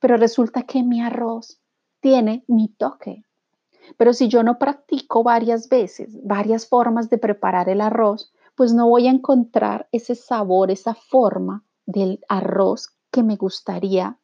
Pero 0.00 0.16
resulta 0.16 0.62
que 0.62 0.82
mi 0.82 1.02
arroz 1.02 1.60
tiene 2.00 2.44
mi 2.48 2.68
toque. 2.68 3.24
Pero 3.96 4.12
si 4.12 4.28
yo 4.28 4.42
no 4.42 4.58
practico 4.58 5.22
varias 5.22 5.68
veces, 5.68 6.16
varias 6.24 6.68
formas 6.68 7.10
de 7.10 7.18
preparar 7.18 7.68
el 7.68 7.80
arroz, 7.80 8.32
pues 8.54 8.72
no 8.72 8.88
voy 8.88 9.08
a 9.08 9.10
encontrar 9.10 9.88
ese 9.92 10.14
sabor, 10.14 10.70
esa 10.70 10.94
forma 10.94 11.64
del 11.86 12.24
arroz 12.28 12.88
que 13.10 13.22
me 13.22 13.36
gustaría 13.36 14.18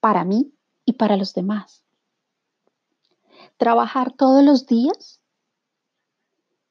para 0.00 0.24
mí 0.24 0.54
y 0.84 0.94
para 0.94 1.16
los 1.16 1.34
demás. 1.34 1.84
Trabajar 3.60 4.12
todos 4.12 4.42
los 4.42 4.64
días 4.64 5.20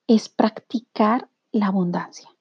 es 0.08 0.28
practicar 0.28 1.30
la 1.52 1.68
abundancia 1.68 2.36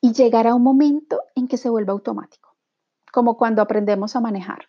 y 0.00 0.12
llegar 0.12 0.46
a 0.46 0.54
un 0.54 0.62
momento 0.62 1.24
en 1.34 1.48
que 1.48 1.56
se 1.56 1.68
vuelva 1.68 1.92
automático, 1.92 2.54
como 3.12 3.36
cuando 3.36 3.62
aprendemos 3.62 4.14
a 4.14 4.20
manejar. 4.20 4.66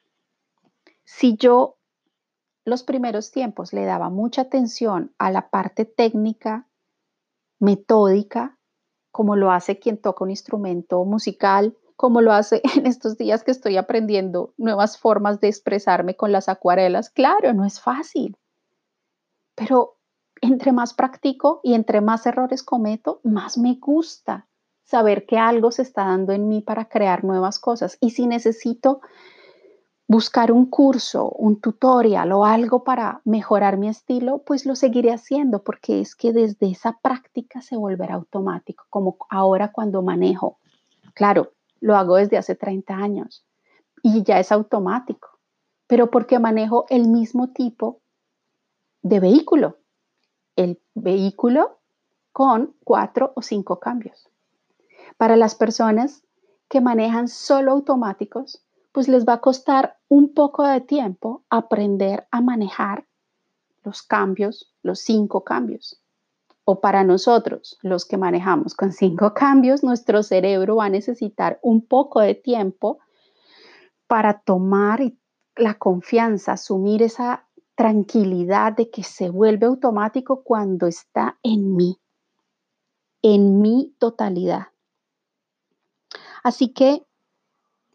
Si 1.03 1.37
yo 1.37 1.77
los 2.65 2.81
primeros 2.81 3.29
tiempos 3.29 3.73
le 3.73 3.85
daba 3.85 4.09
mucha 4.09 4.41
atención 4.41 5.13
a 5.19 5.29
la 5.29 5.51
parte 5.51 5.85
técnica, 5.85 6.67
metódica, 7.59 8.57
como 9.11 9.35
lo 9.35 9.51
hace 9.51 9.77
quien 9.77 10.01
toca 10.01 10.23
un 10.23 10.31
instrumento 10.31 11.05
musical, 11.05 11.77
como 12.01 12.21
lo 12.21 12.33
hace 12.33 12.63
en 12.75 12.87
estos 12.87 13.15
días 13.15 13.43
que 13.43 13.51
estoy 13.51 13.77
aprendiendo 13.77 14.55
nuevas 14.57 14.97
formas 14.97 15.39
de 15.39 15.49
expresarme 15.49 16.15
con 16.15 16.31
las 16.31 16.49
acuarelas. 16.49 17.11
Claro, 17.11 17.53
no 17.53 17.63
es 17.63 17.79
fácil, 17.79 18.35
pero 19.53 19.99
entre 20.41 20.71
más 20.71 20.95
practico 20.95 21.59
y 21.61 21.75
entre 21.75 22.01
más 22.01 22.25
errores 22.25 22.63
cometo, 22.63 23.19
más 23.23 23.59
me 23.59 23.75
gusta 23.75 24.47
saber 24.83 25.27
que 25.27 25.37
algo 25.37 25.71
se 25.71 25.83
está 25.83 26.05
dando 26.05 26.33
en 26.33 26.47
mí 26.47 26.61
para 26.61 26.85
crear 26.85 27.23
nuevas 27.23 27.59
cosas. 27.59 27.99
Y 28.01 28.09
si 28.09 28.25
necesito 28.25 29.01
buscar 30.07 30.51
un 30.51 30.71
curso, 30.71 31.29
un 31.29 31.61
tutorial 31.61 32.31
o 32.31 32.45
algo 32.45 32.83
para 32.83 33.21
mejorar 33.25 33.77
mi 33.77 33.89
estilo, 33.89 34.39
pues 34.39 34.65
lo 34.65 34.75
seguiré 34.75 35.13
haciendo 35.13 35.63
porque 35.63 36.01
es 36.01 36.15
que 36.15 36.33
desde 36.33 36.71
esa 36.71 36.97
práctica 36.99 37.61
se 37.61 37.77
volverá 37.77 38.15
automático, 38.15 38.85
como 38.89 39.17
ahora 39.29 39.71
cuando 39.71 40.01
manejo. 40.01 40.57
Claro, 41.13 41.51
lo 41.81 41.97
hago 41.97 42.15
desde 42.15 42.37
hace 42.37 42.55
30 42.55 42.95
años 42.95 43.45
y 44.01 44.23
ya 44.23 44.39
es 44.39 44.51
automático, 44.51 45.39
pero 45.87 46.09
porque 46.09 46.39
manejo 46.39 46.85
el 46.89 47.07
mismo 47.07 47.51
tipo 47.51 48.01
de 49.01 49.19
vehículo, 49.19 49.79
el 50.55 50.81
vehículo 50.93 51.79
con 52.31 52.75
cuatro 52.83 53.33
o 53.35 53.41
cinco 53.41 53.79
cambios. 53.79 54.29
Para 55.17 55.35
las 55.35 55.55
personas 55.55 56.23
que 56.69 56.81
manejan 56.81 57.27
solo 57.27 57.71
automáticos, 57.71 58.63
pues 58.91 59.07
les 59.07 59.25
va 59.25 59.33
a 59.33 59.41
costar 59.41 59.97
un 60.07 60.33
poco 60.33 60.63
de 60.63 60.81
tiempo 60.81 61.43
aprender 61.49 62.27
a 62.31 62.41
manejar 62.41 63.05
los 63.83 64.03
cambios, 64.03 64.73
los 64.83 64.99
cinco 64.99 65.43
cambios. 65.43 66.00
O 66.63 66.79
para 66.79 67.03
nosotros, 67.03 67.77
los 67.81 68.05
que 68.05 68.17
manejamos 68.17 68.75
con 68.75 68.91
cinco 68.91 69.33
cambios, 69.35 69.83
nuestro 69.83 70.23
cerebro 70.23 70.77
va 70.77 70.85
a 70.85 70.89
necesitar 70.89 71.59
un 71.61 71.85
poco 71.85 72.19
de 72.19 72.35
tiempo 72.35 72.99
para 74.07 74.41
tomar 74.41 75.01
la 75.55 75.77
confianza, 75.77 76.53
asumir 76.53 77.01
esa 77.03 77.47
tranquilidad 77.75 78.73
de 78.73 78.89
que 78.89 79.03
se 79.03 79.29
vuelve 79.29 79.65
automático 79.65 80.43
cuando 80.43 80.87
está 80.87 81.39
en 81.43 81.75
mí, 81.75 81.99
en 83.21 83.61
mi 83.61 83.95
totalidad. 83.97 84.67
Así 86.43 86.73
que 86.73 87.05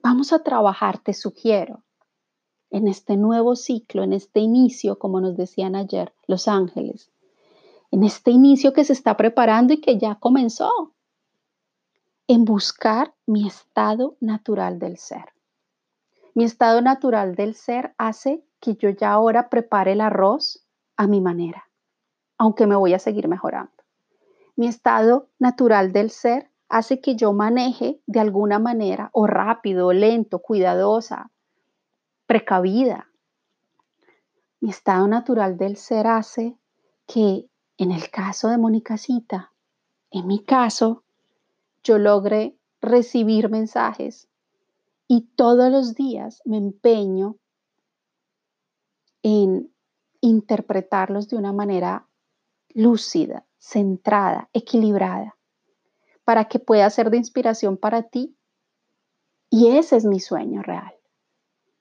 Vamos 0.09 0.33
a 0.33 0.45
trabajar, 0.45 0.99
te 1.01 1.13
sugiero, 1.13 1.83
en 2.71 2.87
este 2.87 3.17
nuevo 3.17 3.57
ciclo, 3.57 4.05
en 4.05 4.13
este 4.13 4.39
inicio, 4.39 5.01
como 5.01 5.21
nos 5.21 5.37
decían 5.37 5.75
ayer 5.75 6.15
los 6.29 6.47
ángeles, 6.47 7.11
en 7.91 8.05
este 8.05 8.31
inicio 8.31 8.73
que 8.73 8.85
se 8.85 8.93
está 8.93 9.17
preparando 9.17 9.73
y 9.73 9.81
que 9.81 9.99
ya 9.99 10.17
comenzó, 10.17 10.95
en 12.29 12.45
buscar 12.45 13.15
mi 13.27 13.47
estado 13.47 14.17
natural 14.21 14.79
del 14.79 14.99
ser. 14.99 15.33
Mi 16.35 16.45
estado 16.45 16.83
natural 16.83 17.35
del 17.35 17.55
ser 17.55 17.95
hace 17.99 18.45
que 18.61 18.75
yo 18.75 18.91
ya 18.91 19.13
ahora 19.13 19.49
prepare 19.49 19.93
el 19.93 20.01
arroz 20.01 20.67
a 20.97 21.07
mi 21.07 21.21
manera, 21.21 21.69
aunque 22.37 22.67
me 22.67 22.77
voy 22.77 22.95
a 22.95 22.99
seguir 22.99 23.29
mejorando. 23.29 23.73
Mi 24.57 24.67
estado 24.67 25.29
natural 25.39 25.93
del 25.93 26.11
ser 26.11 26.51
hace 26.69 27.01
que 27.01 27.15
yo 27.15 27.33
maneje 27.33 28.01
de 28.07 28.21
alguna 28.21 28.59
manera, 28.59 29.11
o 29.13 29.27
rápido, 29.27 29.89
o 29.89 29.93
lento, 29.93 30.41
cuidadosa, 30.41 31.31
precavida. 32.27 33.09
Mi 34.61 34.71
estado 34.71 35.07
natural 35.07 35.57
del 35.57 35.77
ser 35.77 36.07
hace 36.07 36.59
que 37.07 37.47
en 37.79 37.93
el 37.93 38.11
caso 38.11 38.49
de 38.49 38.59
Monicacita, 38.59 39.53
en 40.11 40.27
mi 40.27 40.45
caso, 40.45 41.05
yo 41.83 41.99
logre 41.99 42.57
recibir 42.81 43.49
mensajes 43.49 44.29
y 45.09 45.23
todos 45.37 45.71
los 45.71 45.95
días 45.95 46.43
me 46.45 46.57
empeño 46.57 47.37
en 49.23 49.73
interpretarlos 50.21 51.29
de 51.29 51.37
una 51.37 51.53
manera 51.53 52.09
lúcida, 52.71 53.47
centrada, 53.59 54.49
equilibrada 54.53 55.37
para 56.25 56.47
que 56.47 56.59
pueda 56.59 56.89
ser 56.91 57.11
de 57.11 57.19
inspiración 57.19 57.77
para 57.77 58.03
ti. 58.03 58.37
Y 59.49 59.69
ese 59.69 59.97
es 59.97 60.05
mi 60.05 60.19
sueño 60.19 60.63
real. 60.63 60.95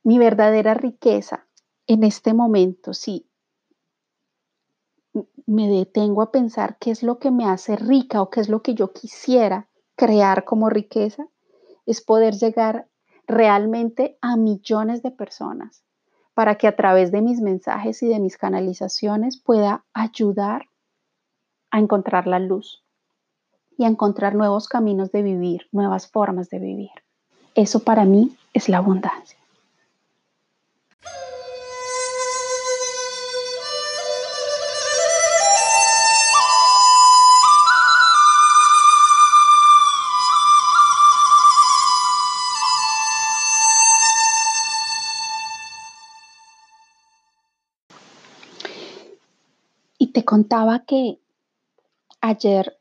Mi 0.04 0.20
verdadera 0.20 0.76
riqueza 0.76 1.48
en 1.88 2.04
este 2.04 2.34
momento, 2.34 2.94
si 2.94 3.28
me 5.46 5.70
detengo 5.70 6.22
a 6.22 6.32
pensar 6.32 6.78
qué 6.80 6.92
es 6.92 7.04
lo 7.04 7.20
que 7.20 7.32
me 7.32 7.46
hace 7.46 7.76
rica 7.76 8.22
o 8.22 8.30
qué 8.30 8.42
es 8.42 8.50
lo 8.50 8.62
que 8.62 8.76
yo 8.76 8.92
quisiera 8.92 9.68
crear 9.96 10.44
como 10.44 10.70
riqueza, 10.70 11.28
es 11.86 12.02
poder 12.02 12.36
llegar 12.36 12.88
realmente 13.28 14.18
a 14.22 14.36
millones 14.36 15.02
de 15.02 15.12
personas 15.12 15.84
para 16.34 16.56
que 16.56 16.68
a 16.68 16.76
través 16.76 17.12
de 17.12 17.22
mis 17.22 17.40
mensajes 17.40 18.04
y 18.04 18.08
de 18.08 18.20
mis 18.20 18.38
canalizaciones 18.38 19.42
pueda 19.42 19.86
ayudar 19.94 20.68
a 21.72 21.80
encontrar 21.80 22.28
la 22.28 22.40
luz, 22.40 22.86
y 23.78 23.84
a 23.84 23.88
encontrar 23.88 24.36
nuevos 24.36 24.68
caminos 24.68 25.12
de 25.12 25.22
vivir, 25.22 25.68
nuevas 25.72 26.08
formas 26.08 26.50
de 26.50 26.60
vivir. 26.60 26.92
Eso 27.56 27.80
para 27.80 28.06
mí 28.06 28.36
es 28.54 28.70
la 28.70 28.78
abundancia. 28.78 29.38
Te 50.16 50.24
contaba 50.24 50.86
que 50.86 51.20
ayer 52.22 52.80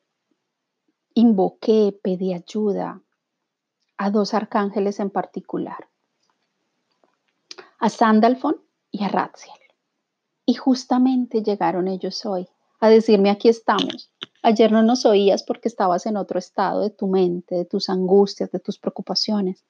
invoqué, 1.14 1.99
pedí 2.01 2.33
ayuda 2.33 3.03
a 3.97 4.11
dos 4.11 4.35
arcángeles 4.35 5.01
en 5.01 5.11
particular, 5.11 5.88
a 7.81 7.88
Sandalfon 7.88 8.62
y 8.92 9.03
a 9.03 9.09
Ratziel. 9.09 9.59
Y 10.47 10.55
justamente 10.55 11.42
llegaron 11.42 11.88
ellos 11.88 12.25
hoy 12.25 12.47
a 12.79 12.88
decirme, 12.88 13.31
aquí 13.31 13.49
estamos. 13.49 14.12
Ayer 14.44 14.70
no 14.70 14.85
nos 14.85 15.05
oías 15.05 15.42
porque 15.42 15.66
estabas 15.66 16.07
en 16.07 16.16
otro 16.16 16.38
estado 16.38 16.83
de 16.83 16.90
tu 16.90 17.09
mente, 17.09 17.57
de 17.57 17.64
tus 17.64 17.88
angustias, 17.88 18.53
de 18.53 18.61
tus 18.61 18.79
preocupaciones. 18.79 19.64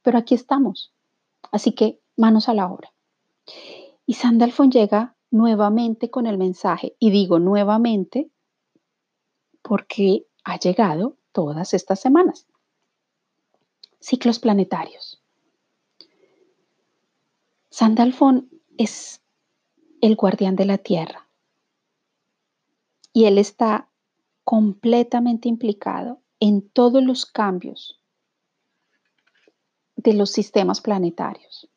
Pero 0.00 0.16
aquí 0.16 0.34
estamos. 0.34 0.90
Así 1.52 1.72
que 1.72 2.00
manos 2.16 2.48
a 2.48 2.54
la 2.54 2.66
obra. 2.66 2.94
Y 4.06 4.14
Sandalfon 4.14 4.70
llega 4.70 5.13
nuevamente 5.34 6.10
con 6.10 6.26
el 6.26 6.38
mensaje, 6.38 6.94
y 7.00 7.10
digo 7.10 7.40
nuevamente 7.40 8.30
porque 9.62 10.26
ha 10.44 10.60
llegado 10.60 11.16
todas 11.32 11.74
estas 11.74 11.98
semanas. 11.98 12.46
Ciclos 13.98 14.38
planetarios. 14.38 15.20
Sandalfon 17.68 18.48
es 18.78 19.22
el 20.00 20.14
guardián 20.14 20.54
de 20.54 20.66
la 20.66 20.78
Tierra 20.78 21.28
y 23.12 23.24
él 23.24 23.38
está 23.38 23.88
completamente 24.44 25.48
implicado 25.48 26.20
en 26.38 26.68
todos 26.68 27.02
los 27.02 27.26
cambios 27.26 28.00
de 29.96 30.14
los 30.14 30.30
sistemas 30.30 30.80
planetarios. 30.80 31.68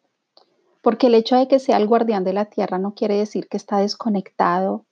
Porque 0.87 1.07
el 1.07 1.15
hecho 1.15 1.35
de 1.35 1.49
que 1.49 1.59
sea 1.59 1.75
el 1.75 1.85
guardián 1.85 2.23
de 2.23 2.31
la 2.31 2.45
Tierra 2.45 2.77
no 2.77 2.93
quiere 2.93 3.17
decir 3.17 3.49
que 3.49 3.57
está 3.57 3.79
desconectado 3.79 4.85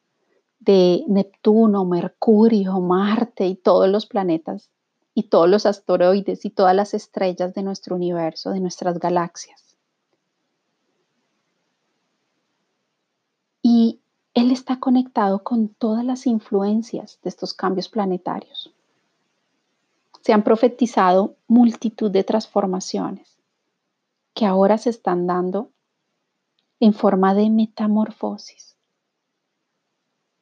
de 0.60 1.06
Neptuno, 1.08 1.86
Mercurio, 1.86 2.82
Marte 2.82 3.48
y 3.48 3.56
todos 3.56 3.88
los 3.88 4.06
planetas 4.06 4.70
y 5.14 5.30
todos 5.30 5.50
los 5.50 5.66
asteroides 5.66 6.44
y 6.44 6.50
todas 6.50 6.76
las 6.76 6.94
estrellas 6.94 7.54
de 7.54 7.64
nuestro 7.64 7.96
universo, 7.96 8.52
de 8.52 8.60
nuestras 8.60 9.00
galaxias. 9.00 9.78
Y 13.62 14.02
él 14.34 14.52
está 14.52 14.82
conectado 14.82 15.44
con 15.44 15.70
todas 15.70 16.04
las 16.04 16.28
influencias 16.28 17.20
de 17.24 17.30
estos 17.30 17.54
cambios 17.54 17.88
planetarios. 17.88 18.70
Se 20.20 20.34
han 20.34 20.44
profetizado 20.44 21.38
multitud 21.48 22.12
de 22.12 22.26
transformaciones 22.26 23.38
que 24.34 24.46
ahora 24.46 24.78
se 24.78 24.90
están 24.90 25.26
dando 25.26 25.70
en 26.80 26.94
forma 26.94 27.34
de 27.34 27.50
metamorfosis 27.50 28.76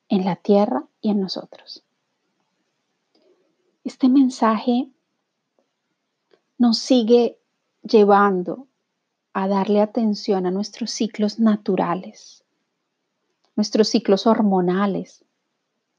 en 0.10 0.26
la 0.26 0.36
Tierra 0.36 0.86
y 1.02 1.10
en 1.10 1.20
nosotros. 1.20 1.84
Este 3.84 4.10
mensaje 4.10 4.90
nos 6.58 6.78
sigue 6.78 7.40
llevando 7.82 8.68
a 9.34 9.48
darle 9.48 9.82
atención 9.82 10.46
a 10.46 10.52
nuestros 10.52 10.92
ciclos 10.92 11.40
naturales, 11.40 12.44
nuestros 13.56 13.90
ciclos 13.90 14.28
hormonales, 14.28 15.26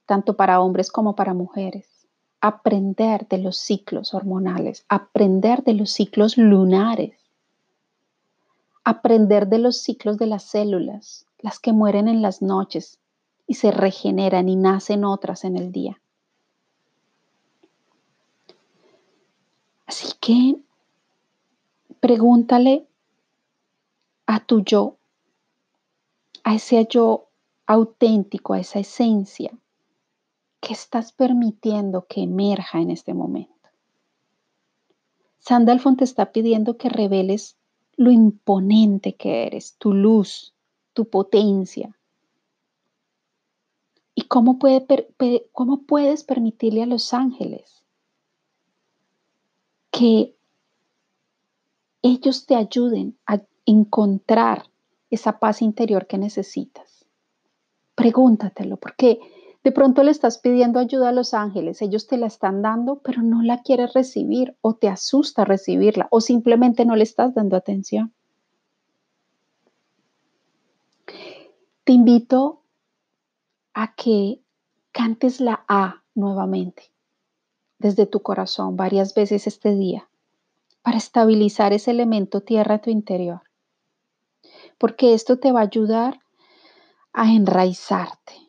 tanto 0.07 0.37
para 0.37 0.61
hombres 0.61 0.91
como 0.91 1.17
para 1.17 1.35
mujeres. 1.35 2.07
Aprender 2.41 3.27
de 3.29 3.39
los 3.39 3.57
ciclos 3.57 4.15
hormonales, 4.15 4.85
aprender 4.89 5.65
de 5.65 5.75
los 5.75 5.91
ciclos 5.91 6.37
lunares, 6.37 7.24
aprender 8.85 9.49
de 9.49 9.59
los 9.59 9.79
ciclos 9.79 10.19
de 10.19 10.27
las 10.27 10.45
células, 10.45 11.27
las 11.39 11.59
que 11.59 11.73
mueren 11.73 12.07
en 12.07 12.23
las 12.23 12.43
noches 12.43 12.99
y 13.47 13.55
se 13.55 13.71
regeneran 13.71 14.49
y 14.49 14.57
nacen 14.57 15.05
otras 15.05 15.45
en 15.45 15.57
el 15.57 15.73
día. 15.73 16.01
Así 19.87 20.09
que 20.21 20.57
pregúntale 22.01 22.87
a 24.27 24.41
tu 24.41 24.63
yo, 24.63 24.97
a 26.43 26.55
ese 26.55 26.87
yo 26.89 27.29
auténtico, 27.67 28.55
a 28.55 28.61
esa 28.61 28.79
esencia 28.79 29.53
que 30.61 30.73
estás 30.73 31.13
permitiendo 31.13 32.07
que 32.07 32.23
emerja 32.23 32.81
en 32.81 32.91
este 32.91 33.15
momento. 33.15 33.53
Sandalfon 35.39 35.97
te 35.97 36.05
está 36.05 36.33
pidiendo 36.33 36.79
que 36.79 36.89
reveles 36.89 37.57
lo 37.97 38.11
imponente 38.11 39.15
que 39.15 39.47
eres, 39.47 39.77
tu 39.79 39.93
luz, 39.93 40.55
tu 40.93 41.09
potencia. 41.09 41.97
¿Y 44.15 44.23
cómo, 44.23 44.59
cómo 45.53 45.83
puedes 45.83 46.25
permitirle 46.25 46.83
a 46.83 46.87
los 46.87 47.13
ángeles 47.13 47.85
que 49.91 50.35
ellos 52.03 52.47
te 52.47 52.55
ayuden 52.55 53.19
a 53.27 53.41
encontrar 53.67 54.71
esa 55.11 55.39
paz 55.39 55.63
interior 55.63 56.07
que 56.07 56.19
necesitas? 56.19 57.07
Pregúntatelo, 57.95 58.77
porque 58.77 59.21
de 59.65 59.73
pronto 59.73 60.03
le 60.03 60.11
estás 60.11 60.37
pidiendo 60.37 60.79
ayuda 60.79 61.09
a 61.09 61.13
los 61.13 61.33
ángeles, 61.33 61.81
ellos 61.81 62.07
te 62.07 62.19
la 62.19 62.27
están 62.27 62.61
dando, 62.61 63.01
pero 63.01 63.23
no 63.23 63.43
la 63.43 63.63
quieres 63.63 63.95
recibir 63.95 64.55
o 64.61 64.75
te 64.75 64.89
asusta 64.89 65.47
recibirla 65.47 66.07
o 66.11 66.21
simplemente 66.21 66.85
no 66.85 66.97
le 66.97 67.05
estás 67.05 67.35
dando 67.35 67.57
atención. 67.57 68.13
Te 71.85 71.93
invito 71.93 72.63
a 73.73 73.95
que 73.95 74.43
cantes 74.93 75.41
la 75.41 75.65
A 75.67 76.03
nuevamente 76.15 76.93
desde 77.79 78.05
tu 78.05 78.21
corazón 78.21 78.77
varias 78.77 79.15
veces 79.15 79.47
este 79.47 79.75
día 79.75 80.11
para 80.83 80.99
estabilizar 80.99 81.73
ese 81.73 81.91
elemento 81.91 82.43
tierra 82.43 82.77
a 82.77 82.81
tu 82.83 82.91
interior. 82.91 83.41
Porque 84.77 85.15
esto 85.15 85.39
te 85.39 85.53
va 85.53 85.61
a 85.61 85.65
ayudar 85.65 86.21
a 87.15 87.33
enraizarte 87.33 88.44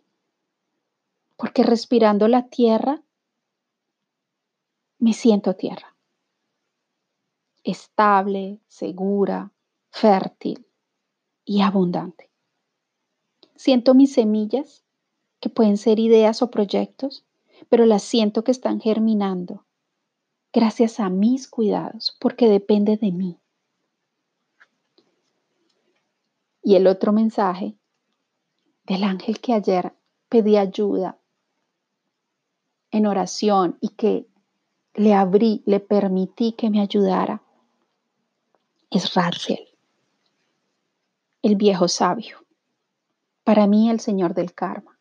porque 1.35 1.63
respirando 1.63 2.27
la 2.27 2.47
tierra, 2.47 3.03
me 4.97 5.13
siento 5.13 5.55
tierra. 5.55 5.95
Estable, 7.63 8.61
segura, 8.67 9.51
fértil 9.91 10.65
y 11.43 11.61
abundante. 11.61 12.31
Siento 13.55 13.93
mis 13.93 14.13
semillas, 14.13 14.83
que 15.39 15.49
pueden 15.49 15.77
ser 15.77 15.99
ideas 15.99 16.41
o 16.41 16.49
proyectos, 16.49 17.25
pero 17.69 17.85
las 17.85 18.03
siento 18.03 18.43
que 18.43 18.51
están 18.51 18.79
germinando 18.79 19.65
gracias 20.51 21.01
a 21.01 21.09
mis 21.09 21.49
cuidados, 21.49 22.15
porque 22.19 22.47
depende 22.47 22.95
de 22.95 23.11
mí. 23.11 23.39
Y 26.61 26.75
el 26.75 26.87
otro 26.87 27.11
mensaje 27.11 27.77
del 28.85 29.03
ángel 29.03 29.39
que 29.41 29.53
ayer 29.53 29.93
pedí 30.29 30.55
ayuda 30.55 31.19
en 32.95 33.07
oración 33.07 33.77
y 33.81 33.89
que 33.89 34.25
le 34.93 35.13
abrí, 35.13 35.61
le 35.65 35.81
permití 35.81 36.53
que 36.53 36.69
me 36.69 36.79
ayudara, 36.79 37.41
es 38.89 39.13
Raziel, 39.13 39.67
el 41.41 41.57
viejo 41.57 41.89
sabio. 41.89 42.37
Para 43.43 43.67
mí, 43.67 43.89
el 43.89 43.99
Señor 43.99 44.33
del 44.33 44.53
Karma. 44.53 44.97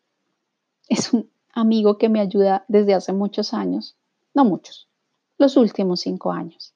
Es 0.89 1.13
un 1.13 1.31
amigo 1.53 1.97
que 1.97 2.09
me 2.09 2.21
ayuda 2.21 2.65
desde 2.67 2.95
hace 2.95 3.13
muchos 3.13 3.55
años, 3.55 3.97
no 4.35 4.45
muchos, 4.45 4.89
los 5.39 5.57
últimos 5.57 6.01
cinco 6.01 6.33
años, 6.33 6.75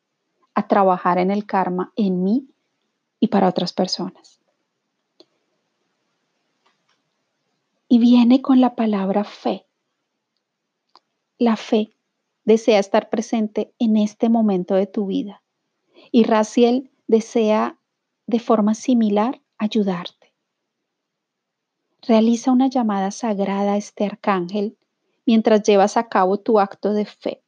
a 0.54 0.68
trabajar 0.68 1.18
en 1.18 1.33
el 1.33 1.46
karma 1.46 1.92
en 1.96 2.22
mí 2.22 2.48
y 3.18 3.26
para 3.26 3.48
otras 3.48 3.72
personas. 3.72 4.38
Y 7.88 7.98
viene 7.98 8.40
con 8.40 8.61
la 8.61 8.76
palabra 8.76 9.24
fe 9.24 9.67
la 11.38 11.57
fe 11.57 11.90
desea 12.44 12.79
estar 12.79 13.11
presente 13.11 13.72
en 13.79 13.96
este 13.96 14.29
momento 14.29 14.74
de 14.74 14.87
tu 14.87 15.07
vida 15.07 15.42
y 16.11 16.24
Raciel 16.24 16.90
desea 17.07 17.79
de 18.27 18.40
forma 18.40 18.74
similar 18.74 19.40
ayudarte. 19.57 20.35
Realiza 22.03 22.53
una 22.53 22.68
llamada 22.68 23.11
sagrada 23.11 23.74
a 23.74 23.77
este 23.77 24.05
arcángel 24.05 24.77
mientras 25.27 25.62
llevas 25.62 25.96
a 25.96 26.09
cabo 26.09 26.38
tu 26.38 26.59
acto 26.59 26.92
de 26.92 27.05
fe. 27.05 27.42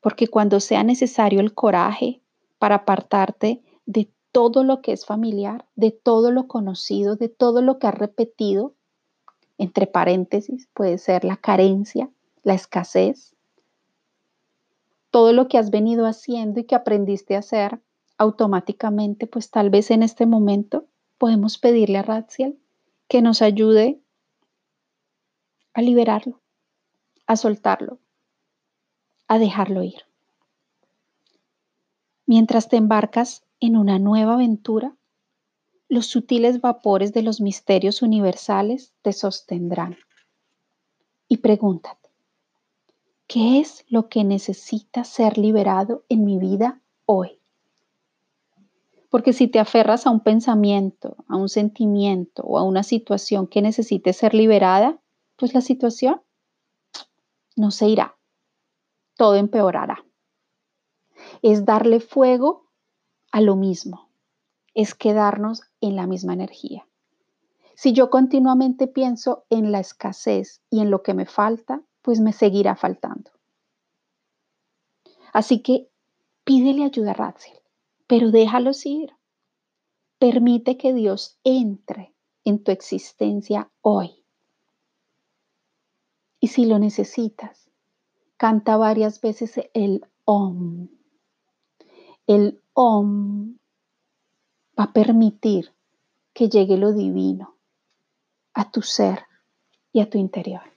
Porque 0.00 0.28
cuando 0.28 0.60
sea 0.60 0.82
necesario 0.82 1.40
el 1.40 1.54
coraje 1.54 2.22
para 2.58 2.76
apartarte 2.76 3.62
de 3.86 4.10
todo 4.32 4.64
lo 4.64 4.80
que 4.80 4.92
es 4.92 5.06
familiar, 5.06 5.66
de 5.74 5.90
todo 5.90 6.30
lo 6.30 6.46
conocido, 6.46 7.16
de 7.16 7.28
todo 7.28 7.62
lo 7.62 7.78
que 7.78 7.86
has 7.86 7.94
repetido, 7.94 8.74
entre 9.58 9.86
paréntesis 9.86 10.68
puede 10.74 10.98
ser 10.98 11.24
la 11.24 11.36
carencia, 11.36 12.10
la 12.44 12.54
escasez, 12.54 13.34
todo 15.10 15.32
lo 15.32 15.48
que 15.48 15.58
has 15.58 15.70
venido 15.70 16.06
haciendo 16.06 16.60
y 16.60 16.64
que 16.64 16.74
aprendiste 16.74 17.34
a 17.34 17.40
hacer 17.40 17.80
automáticamente, 18.18 19.26
pues 19.26 19.50
tal 19.50 19.70
vez 19.70 19.90
en 19.90 20.02
este 20.02 20.26
momento 20.26 20.86
podemos 21.18 21.58
pedirle 21.58 21.98
a 21.98 22.02
Ratziel 22.02 22.58
que 23.08 23.22
nos 23.22 23.42
ayude 23.42 24.00
a 25.72 25.82
liberarlo, 25.82 26.40
a 27.26 27.36
soltarlo, 27.36 27.98
a 29.26 29.38
dejarlo 29.38 29.82
ir. 29.82 30.02
Mientras 32.26 32.68
te 32.68 32.76
embarcas 32.76 33.44
en 33.60 33.76
una 33.76 33.98
nueva 33.98 34.34
aventura, 34.34 34.96
los 35.88 36.06
sutiles 36.06 36.60
vapores 36.60 37.12
de 37.12 37.22
los 37.22 37.40
misterios 37.40 38.02
universales 38.02 38.94
te 39.02 39.12
sostendrán. 39.12 39.96
Y 41.28 41.38
pregúntate, 41.38 42.03
¿Qué 43.26 43.60
es 43.60 43.84
lo 43.88 44.08
que 44.08 44.22
necesita 44.22 45.04
ser 45.04 45.38
liberado 45.38 46.04
en 46.08 46.24
mi 46.24 46.38
vida 46.38 46.80
hoy? 47.06 47.40
Porque 49.10 49.32
si 49.32 49.48
te 49.48 49.58
aferras 49.58 50.06
a 50.06 50.10
un 50.10 50.20
pensamiento, 50.20 51.16
a 51.28 51.36
un 51.36 51.48
sentimiento 51.48 52.42
o 52.42 52.58
a 52.58 52.62
una 52.62 52.82
situación 52.82 53.46
que 53.46 53.62
necesite 53.62 54.12
ser 54.12 54.34
liberada, 54.34 54.98
pues 55.36 55.54
la 55.54 55.62
situación 55.62 56.20
no 57.56 57.70
se 57.70 57.88
irá. 57.88 58.16
Todo 59.16 59.36
empeorará. 59.36 60.04
Es 61.42 61.64
darle 61.64 62.00
fuego 62.00 62.68
a 63.32 63.40
lo 63.40 63.56
mismo. 63.56 64.10
Es 64.74 64.94
quedarnos 64.94 65.62
en 65.80 65.96
la 65.96 66.06
misma 66.06 66.34
energía. 66.34 66.86
Si 67.74 67.92
yo 67.92 68.10
continuamente 68.10 68.86
pienso 68.86 69.44
en 69.48 69.72
la 69.72 69.80
escasez 69.80 70.62
y 70.70 70.80
en 70.80 70.90
lo 70.90 71.02
que 71.02 71.14
me 71.14 71.26
falta, 71.26 71.82
pues 72.04 72.20
me 72.20 72.32
seguirá 72.32 72.76
faltando. 72.76 73.32
Así 75.32 75.62
que 75.62 75.88
pídele 76.44 76.84
ayuda 76.84 77.10
a 77.10 77.14
Ratzel 77.14 77.64
pero 78.06 78.30
déjalos 78.30 78.84
ir. 78.86 79.12
Permite 80.18 80.76
que 80.76 80.92
Dios 80.92 81.38
entre 81.44 82.14
en 82.44 82.62
tu 82.62 82.70
existencia 82.70 83.70
hoy. 83.80 84.24
Y 86.40 86.48
si 86.48 86.66
lo 86.66 86.78
necesitas, 86.78 87.70
canta 88.36 88.76
varias 88.76 89.20
veces 89.20 89.60
el 89.72 90.06
OM. 90.24 90.88
El 92.26 92.62
OM 92.74 93.58
va 94.78 94.84
a 94.84 94.92
permitir 94.92 95.74
que 96.32 96.48
llegue 96.48 96.76
lo 96.76 96.92
divino 96.92 97.56
a 98.52 98.70
tu 98.70 98.82
ser 98.82 99.24
y 99.92 100.00
a 100.00 100.10
tu 100.10 100.18
interior. 100.18 100.73